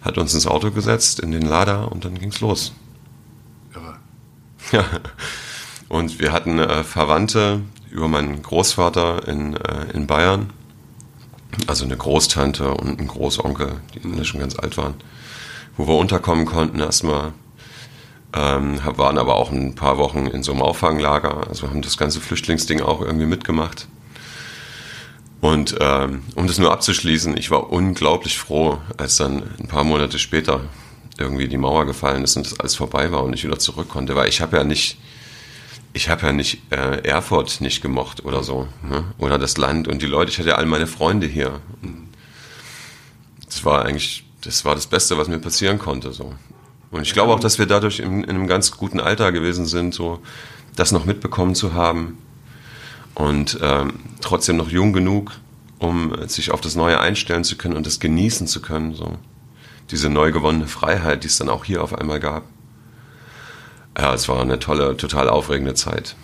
Hat 0.03 0.17
uns 0.19 0.33
ins 0.35 0.45
Auto 0.45 0.69
gesetzt, 0.71 1.19
in 1.19 1.31
den 1.31 1.41
Lader 1.41 1.91
und 1.91 2.05
dann 2.05 2.15
ging's 2.19 2.41
los. 2.41 2.73
Irre. 3.73 3.97
Ja. 4.71 4.85
Und 5.89 6.19
wir 6.19 6.31
hatten 6.33 6.59
äh, 6.59 6.83
Verwandte 6.83 7.61
über 7.89 8.07
meinen 8.09 8.41
Großvater 8.43 9.27
in, 9.27 9.55
äh, 9.55 9.91
in 9.93 10.05
Bayern. 10.05 10.51
Also 11.65 11.85
eine 11.85 11.95
Großtante 11.97 12.71
und 12.71 12.99
ein 12.99 13.07
Großonkel, 13.07 13.77
die 13.95 14.01
alle 14.13 14.25
schon 14.25 14.41
ganz 14.41 14.59
alt 14.59 14.77
waren. 14.77 14.95
Wo 15.77 15.87
wir 15.87 15.95
unterkommen 15.95 16.45
konnten 16.45 16.79
erstmal. 16.79 17.33
Ähm, 18.33 18.79
waren 18.83 19.17
aber 19.17 19.35
auch 19.35 19.51
ein 19.51 19.75
paar 19.75 19.97
Wochen 19.97 20.27
in 20.27 20.43
so 20.43 20.51
einem 20.51 20.61
Auffanglager. 20.61 21.47
Also 21.47 21.69
haben 21.69 21.81
das 21.81 21.97
ganze 21.97 22.19
Flüchtlingsding 22.19 22.81
auch 22.81 23.01
irgendwie 23.01 23.25
mitgemacht. 23.25 23.87
Und 25.39 25.75
ähm, 25.79 26.23
um 26.35 26.47
das 26.47 26.57
nur 26.57 26.71
abzuschließen, 26.71 27.37
ich 27.37 27.51
war 27.51 27.71
unglaublich 27.71 28.37
froh, 28.37 28.79
als 28.97 29.17
dann 29.17 29.43
ein 29.59 29.67
paar 29.67 29.83
Monate 29.83 30.19
später 30.19 30.61
irgendwie 31.17 31.47
die 31.47 31.57
Mauer 31.57 31.85
gefallen 31.85 32.23
ist 32.23 32.35
und 32.37 32.45
das 32.45 32.59
alles 32.59 32.75
vorbei 32.75 33.11
war 33.11 33.23
und 33.23 33.33
ich 33.33 33.43
wieder 33.43 33.59
zurück 33.59 33.89
konnte, 33.89 34.15
weil 34.15 34.29
ich 34.29 34.41
habe 34.41 34.57
ja 34.57 34.63
nicht, 34.63 34.97
ich 35.93 36.09
habe 36.09 36.27
ja 36.27 36.31
nicht 36.31 36.61
äh, 36.71 37.07
Erfurt 37.07 37.61
nicht 37.61 37.81
gemocht 37.81 38.25
oder 38.25 38.43
so, 38.43 38.67
ne? 38.87 39.03
oder 39.17 39.37
das 39.37 39.57
Land 39.57 39.87
und 39.87 40.01
die 40.01 40.07
Leute. 40.07 40.31
Ich 40.31 40.39
hatte 40.39 40.49
ja 40.49 40.55
all 40.55 40.65
meine 40.65 40.87
Freunde 40.87 41.27
hier. 41.27 41.59
Das 43.45 43.63
war 43.63 43.85
eigentlich, 43.85 44.25
das 44.47 44.63
war 44.63 44.75
das 44.75 44.87
Beste, 44.87 45.17
was 45.17 45.27
mir 45.27 45.39
passieren 45.39 45.77
konnte. 45.77 46.13
So. 46.13 46.33
Und 46.89 47.01
ich 47.01 47.11
glaube 47.11 47.33
auch, 47.33 47.39
dass 47.39 47.59
wir 47.59 47.65
dadurch 47.65 47.99
in, 47.99 48.23
in 48.23 48.29
einem 48.29 48.47
ganz 48.47 48.71
guten 48.71 49.01
Alter 49.01 49.33
gewesen 49.33 49.65
sind, 49.65 49.93
so 49.93 50.21
das 50.77 50.93
noch 50.93 51.03
mitbekommen 51.03 51.53
zu 51.53 51.73
haben 51.73 52.17
und 53.13 53.59
ähm, 53.61 53.99
trotzdem 54.21 54.55
noch 54.55 54.69
jung 54.69 54.93
genug, 54.93 55.33
um 55.79 56.15
sich 56.29 56.51
auf 56.51 56.61
das 56.61 56.75
Neue 56.75 56.99
einstellen 56.99 57.43
zu 57.43 57.57
können 57.57 57.75
und 57.75 57.85
das 57.85 57.99
genießen 57.99 58.47
zu 58.47 58.61
können. 58.61 58.95
So. 58.95 59.17
Diese 59.91 60.09
neu 60.09 60.31
gewonnene 60.31 60.67
Freiheit, 60.67 61.23
die 61.23 61.27
es 61.27 61.37
dann 61.37 61.49
auch 61.49 61.65
hier 61.65 61.83
auf 61.83 61.93
einmal 61.93 62.21
gab. 62.21 62.43
Ja, 63.97 64.13
es 64.13 64.29
war 64.29 64.41
eine 64.41 64.59
tolle, 64.59 64.95
total 64.95 65.27
aufregende 65.27 65.73
Zeit. 65.73 66.15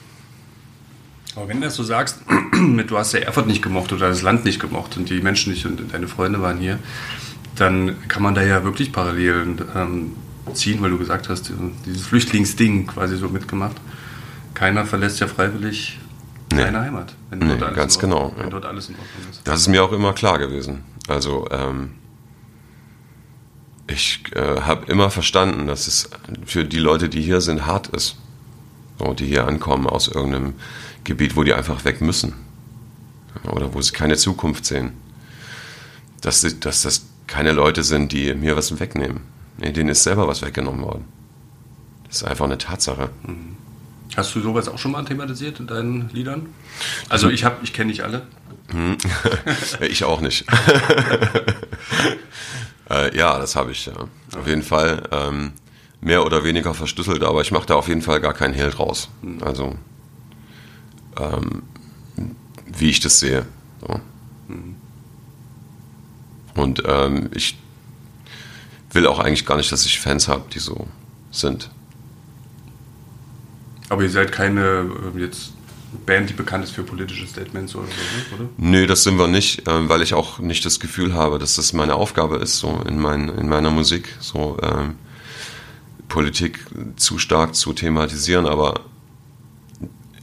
Aber 1.35 1.49
wenn 1.49 1.59
du 1.59 1.65
das 1.65 1.75
so 1.75 1.83
sagst, 1.83 2.19
du 2.87 2.97
hast 2.97 3.11
ja 3.11 3.19
Erfurt 3.19 3.47
nicht 3.47 3.61
gemocht 3.61 3.91
oder 3.91 4.07
das 4.07 4.21
Land 4.21 4.45
nicht 4.45 4.61
gemocht 4.61 4.95
und 4.95 5.09
die 5.09 5.19
Menschen 5.19 5.51
nicht 5.51 5.65
und 5.65 5.91
deine 5.91 6.07
Freunde 6.07 6.41
waren 6.41 6.59
hier, 6.59 6.79
dann 7.55 8.07
kann 8.07 8.23
man 8.23 8.35
da 8.35 8.41
ja 8.41 8.63
wirklich 8.63 8.91
Parallelen 8.91 9.61
ähm, 9.75 10.11
ziehen, 10.53 10.81
weil 10.81 10.89
du 10.91 10.97
gesagt 10.97 11.29
hast, 11.29 11.51
dieses 11.85 12.05
Flüchtlingsding 12.07 12.87
quasi 12.87 13.15
so 13.17 13.29
mitgemacht. 13.29 13.75
Keiner 14.53 14.85
verlässt 14.85 15.19
ja 15.19 15.27
freiwillig 15.27 15.99
Nee. 16.53 16.61
seine 16.61 16.81
Heimat, 16.81 17.15
wenn 17.29 17.39
Nee, 17.39 17.47
dort 17.47 17.63
alles 17.63 17.75
ganz 17.75 17.95
in 17.95 18.11
Ordnung, 18.13 18.29
genau, 18.29 18.37
wenn 18.37 18.43
ja. 18.45 18.49
dort 18.51 18.65
alles 18.65 18.89
in 18.89 18.95
Ordnung 18.95 19.31
ist. 19.31 19.41
Das 19.47 19.61
ist 19.61 19.67
mir 19.69 19.83
auch 19.83 19.91
immer 19.91 20.13
klar 20.13 20.37
gewesen. 20.37 20.83
Also 21.07 21.47
ähm, 21.49 21.91
ich 23.87 24.23
äh, 24.35 24.61
habe 24.61 24.85
immer 24.91 25.09
verstanden, 25.09 25.67
dass 25.67 25.87
es 25.87 26.09
für 26.45 26.63
die 26.63 26.77
Leute, 26.79 27.09
die 27.09 27.21
hier 27.21 27.41
sind, 27.41 27.65
hart 27.65 27.87
ist. 27.87 28.17
So, 28.99 29.13
die 29.13 29.25
hier 29.25 29.47
ankommen 29.47 29.87
aus 29.87 30.07
irgendeinem 30.07 30.53
Gebiet, 31.03 31.35
wo 31.35 31.43
die 31.43 31.53
einfach 31.53 31.83
weg 31.85 32.01
müssen. 32.01 32.33
Oder 33.51 33.73
wo 33.73 33.81
sie 33.81 33.91
keine 33.91 34.15
Zukunft 34.15 34.65
sehen. 34.65 34.93
Dass, 36.21 36.41
dass 36.59 36.83
das 36.83 37.05
keine 37.27 37.51
Leute 37.51 37.83
sind, 37.83 38.11
die 38.11 38.33
mir 38.33 38.55
was 38.55 38.79
wegnehmen. 38.79 39.21
Nee, 39.57 39.71
denen 39.71 39.89
ist 39.89 40.03
selber 40.03 40.27
was 40.27 40.41
weggenommen 40.41 40.83
worden. 40.83 41.05
Das 42.07 42.17
ist 42.17 42.23
einfach 42.23 42.45
eine 42.45 42.57
Tatsache. 42.57 43.09
Mhm. 43.25 43.57
Hast 44.15 44.35
du 44.35 44.41
sowas 44.41 44.67
auch 44.67 44.77
schon 44.77 44.91
mal 44.91 45.03
thematisiert 45.03 45.59
in 45.59 45.67
deinen 45.67 46.09
Liedern? 46.09 46.47
Also 47.09 47.29
ich 47.29 47.43
habe, 47.43 47.57
ich 47.63 47.73
kenne 47.73 47.89
nicht 47.89 48.03
alle. 48.03 48.27
Hm. 48.69 48.97
ich 49.81 50.03
auch 50.03 50.21
nicht. 50.21 50.45
äh, 52.89 53.17
ja, 53.17 53.39
das 53.39 53.55
habe 53.55 53.71
ich, 53.71 53.87
ja. 53.87 53.93
Auf 54.37 54.47
jeden 54.47 54.61
Fall 54.61 55.03
ähm, 55.11 55.53
mehr 56.01 56.25
oder 56.25 56.43
weniger 56.43 56.75
verschlüsselt, 56.75 57.23
aber 57.23 57.41
ich 57.41 57.51
mache 57.51 57.65
da 57.65 57.75
auf 57.75 57.87
jeden 57.87 58.03
Fall 58.03 58.21
gar 58.21 58.33
keinen 58.33 58.53
Hehl 58.53 58.69
draus. 58.69 59.09
Hm. 59.21 59.41
Also 59.41 59.75
ähm, 61.19 61.63
wie 62.65 62.89
ich 62.89 62.99
das 62.99 63.19
sehe. 63.19 63.45
So. 63.81 63.99
Und 66.55 66.83
ähm, 66.85 67.29
ich 67.33 67.57
will 68.91 69.07
auch 69.07 69.19
eigentlich 69.19 69.45
gar 69.45 69.57
nicht, 69.57 69.71
dass 69.71 69.85
ich 69.85 69.99
Fans 69.99 70.27
habe, 70.27 70.43
die 70.53 70.59
so 70.59 70.87
sind. 71.31 71.69
Aber 73.89 74.03
ihr 74.03 74.09
seid 74.09 74.31
keine 74.31 74.89
äh, 75.15 75.19
jetzt 75.19 75.53
Band, 76.05 76.29
die 76.29 76.33
bekannt 76.33 76.63
ist 76.63 76.71
für 76.71 76.83
politische 76.83 77.27
Statements 77.27 77.75
oder 77.75 77.87
so, 77.87 78.35
oder? 78.35 78.49
Nö, 78.57 78.87
das 78.87 79.03
sind 79.03 79.17
wir 79.17 79.27
nicht, 79.27 79.67
äh, 79.67 79.89
weil 79.89 80.01
ich 80.01 80.13
auch 80.13 80.39
nicht 80.39 80.65
das 80.65 80.79
Gefühl 80.79 81.13
habe, 81.13 81.39
dass 81.39 81.55
das 81.55 81.73
meine 81.73 81.95
Aufgabe 81.95 82.37
ist, 82.37 82.57
so 82.57 82.81
in, 82.87 82.99
mein, 82.99 83.29
in 83.29 83.47
meiner 83.47 83.69
Musik, 83.69 84.15
so 84.19 84.57
ähm, 84.61 84.95
Politik 86.07 86.65
zu 86.95 87.19
stark 87.19 87.55
zu 87.55 87.73
thematisieren. 87.73 88.47
Aber 88.47 88.81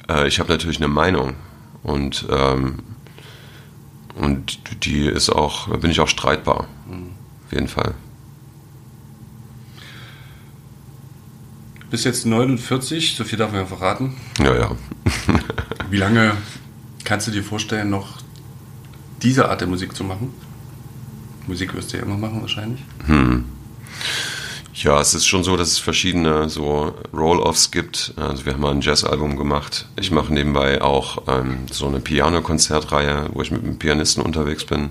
äh, 0.08 0.26
ich 0.26 0.40
habe 0.40 0.50
natürlich 0.50 0.78
eine 0.78 0.88
Meinung 0.88 1.34
und, 1.82 2.26
ähm, 2.30 2.80
und 4.20 4.84
die 4.84 5.06
ist 5.06 5.30
auch, 5.30 5.68
bin 5.78 5.90
ich 5.90 6.00
auch 6.00 6.08
streitbar. 6.08 6.68
Mhm. 6.88 7.10
Auf 7.46 7.52
jeden 7.52 7.68
Fall. 7.68 7.94
bist 11.90 12.04
jetzt 12.04 12.24
49, 12.24 13.16
so 13.16 13.24
viel 13.24 13.38
darf 13.38 13.50
man 13.50 13.62
ja 13.62 13.66
verraten. 13.66 14.14
Ja, 14.38 14.56
ja. 14.56 14.70
Wie 15.90 15.96
lange 15.96 16.36
kannst 17.04 17.26
du 17.26 17.32
dir 17.32 17.42
vorstellen, 17.42 17.90
noch 17.90 18.18
diese 19.22 19.48
Art 19.48 19.60
der 19.60 19.68
Musik 19.68 19.94
zu 19.94 20.04
machen? 20.04 20.32
Musik 21.46 21.74
wirst 21.74 21.92
du 21.92 21.96
ja 21.96 22.04
immer 22.04 22.16
machen 22.16 22.40
wahrscheinlich. 22.40 22.80
Hm. 23.06 23.44
Ja, 24.82 24.98
es 24.98 25.12
ist 25.12 25.26
schon 25.26 25.44
so, 25.44 25.58
dass 25.58 25.72
es 25.72 25.78
verschiedene 25.78 26.48
so 26.48 26.94
Roll-Offs 27.12 27.70
gibt. 27.70 28.14
Also 28.16 28.46
wir 28.46 28.54
haben 28.54 28.62
mal 28.62 28.70
ein 28.70 28.80
Jazz-Album 28.80 29.36
gemacht. 29.36 29.86
Ich 29.96 30.10
mache 30.10 30.32
nebenbei 30.32 30.80
auch 30.80 31.24
ähm, 31.28 31.66
so 31.70 31.86
eine 31.86 32.00
Piano-Konzertreihe, 32.00 33.28
wo 33.34 33.42
ich 33.42 33.50
mit 33.50 33.62
einem 33.62 33.78
Pianisten 33.78 34.22
unterwegs 34.22 34.64
bin, 34.64 34.88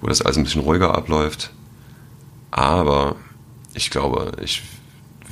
wo 0.00 0.06
das 0.06 0.22
alles 0.22 0.36
ein 0.36 0.44
bisschen 0.44 0.62
ruhiger 0.62 0.94
abläuft. 0.94 1.50
Aber 2.52 3.16
ich 3.74 3.90
glaube, 3.90 4.32
ich 4.40 4.62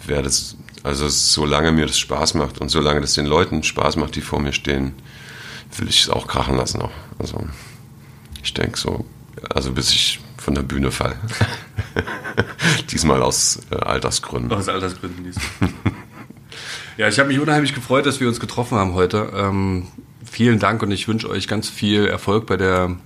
werde 0.05 0.27
es 0.27 0.57
also 0.83 1.09
solange 1.09 1.71
mir 1.71 1.87
das 1.87 1.99
Spaß 1.99 2.35
macht 2.35 2.61
und 2.61 2.71
solange 2.71 3.01
das 3.01 3.15
den 3.15 3.27
Leuten 3.27 3.63
Spaß 3.63 3.95
macht, 3.95 4.17
die 4.17 4.21
vor 4.21 4.41
mir 4.41 4.53
stehen, 4.53 4.95
will 5.77 5.89
ich 5.89 6.01
es 6.01 6.11
auch 6.11 6.27
krachen 6.27 6.57
lassen. 6.57 6.83
Auch. 6.83 6.91
Also 7.21 7.47
ich 8.43 8.53
denke 8.53 8.77
so, 8.77 9.05
also 9.49 9.71
bis 9.71 9.91
ich 9.91 10.19
von 10.41 10.55
der 10.55 10.63
Bühne 10.63 10.91
falle. 10.91 11.17
Diesmal 12.91 13.23
aus 13.23 13.61
äh, 13.71 13.77
Altersgründen. 13.77 14.53
Aus 14.53 14.69
Altersgründen 14.69 15.25
diesmal. 15.25 15.71
ja, 16.97 17.09
ich 17.09 17.19
habe 17.19 17.29
mich 17.29 17.39
unheimlich 17.39 17.75
gefreut, 17.75 18.07
dass 18.07 18.21
wir 18.21 18.29
uns 18.29 18.41
getroffen 18.41 18.79
haben 18.79 18.95
heute. 18.95 19.31
Ähm, 19.35 19.87
vielen 20.25 20.59
Dank 20.59 20.83
und 20.83 20.91
ich 20.91 21.07
wünsche 21.09 21.29
euch 21.29 21.47
ganz 21.47 21.69
viel 21.69 22.07
Erfolg 22.07 22.47
bei 22.47 22.57
der, 22.57 22.97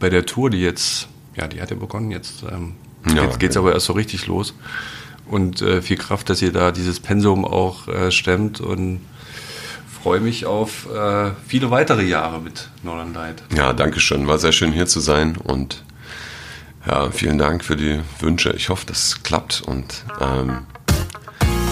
bei 0.00 0.08
der 0.08 0.24
Tour, 0.26 0.50
die 0.50 0.60
jetzt, 0.60 1.08
ja, 1.36 1.46
die 1.46 1.60
hat 1.60 1.70
ja 1.70 1.76
begonnen. 1.76 2.10
Jetzt, 2.10 2.42
ähm, 2.50 2.74
ja, 3.14 3.24
jetzt 3.24 3.38
geht 3.38 3.50
es 3.50 3.56
aber 3.56 3.72
erst 3.72 3.86
so 3.86 3.92
richtig 3.92 4.26
los 4.26 4.54
und 5.26 5.60
äh, 5.60 5.82
viel 5.82 5.98
Kraft, 5.98 6.30
dass 6.30 6.40
ihr 6.40 6.52
da 6.52 6.72
dieses 6.72 7.00
Pensum 7.00 7.44
auch 7.44 7.86
äh, 7.88 8.10
stemmt 8.10 8.60
und 8.60 9.00
freue 10.02 10.20
mich 10.20 10.46
auf 10.46 10.86
äh, 10.90 11.32
viele 11.46 11.70
weitere 11.70 12.02
Jahre 12.02 12.40
mit 12.40 12.70
Northern 12.82 13.12
Light. 13.12 13.42
Ja, 13.54 13.72
danke 13.74 14.00
schön. 14.00 14.26
War 14.26 14.38
sehr 14.38 14.52
schön 14.52 14.72
hier 14.72 14.86
zu 14.86 15.00
sein 15.00 15.36
und 15.36 15.84
ja, 16.88 17.10
vielen 17.10 17.38
Dank 17.38 17.64
für 17.64 17.76
die 17.76 18.00
Wünsche. 18.20 18.50
Ich 18.50 18.68
hoffe, 18.70 18.86
das 18.86 19.22
klappt 19.22 19.62
und 19.62 20.04
ähm, 20.20 20.66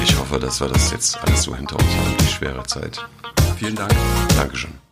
ich 0.03 0.17
hoffe, 0.19 0.39
dass 0.39 0.61
wir 0.61 0.69
das 0.69 0.91
jetzt 0.91 1.19
alles 1.23 1.43
so 1.43 1.57
hinter 1.57 1.77
uns 1.77 1.89
haben, 1.97 2.17
die 2.21 2.27
schwere 2.27 2.63
Zeit. 2.65 3.05
Vielen 3.59 3.75
Dank. 3.75 3.93
Dankeschön. 4.37 4.86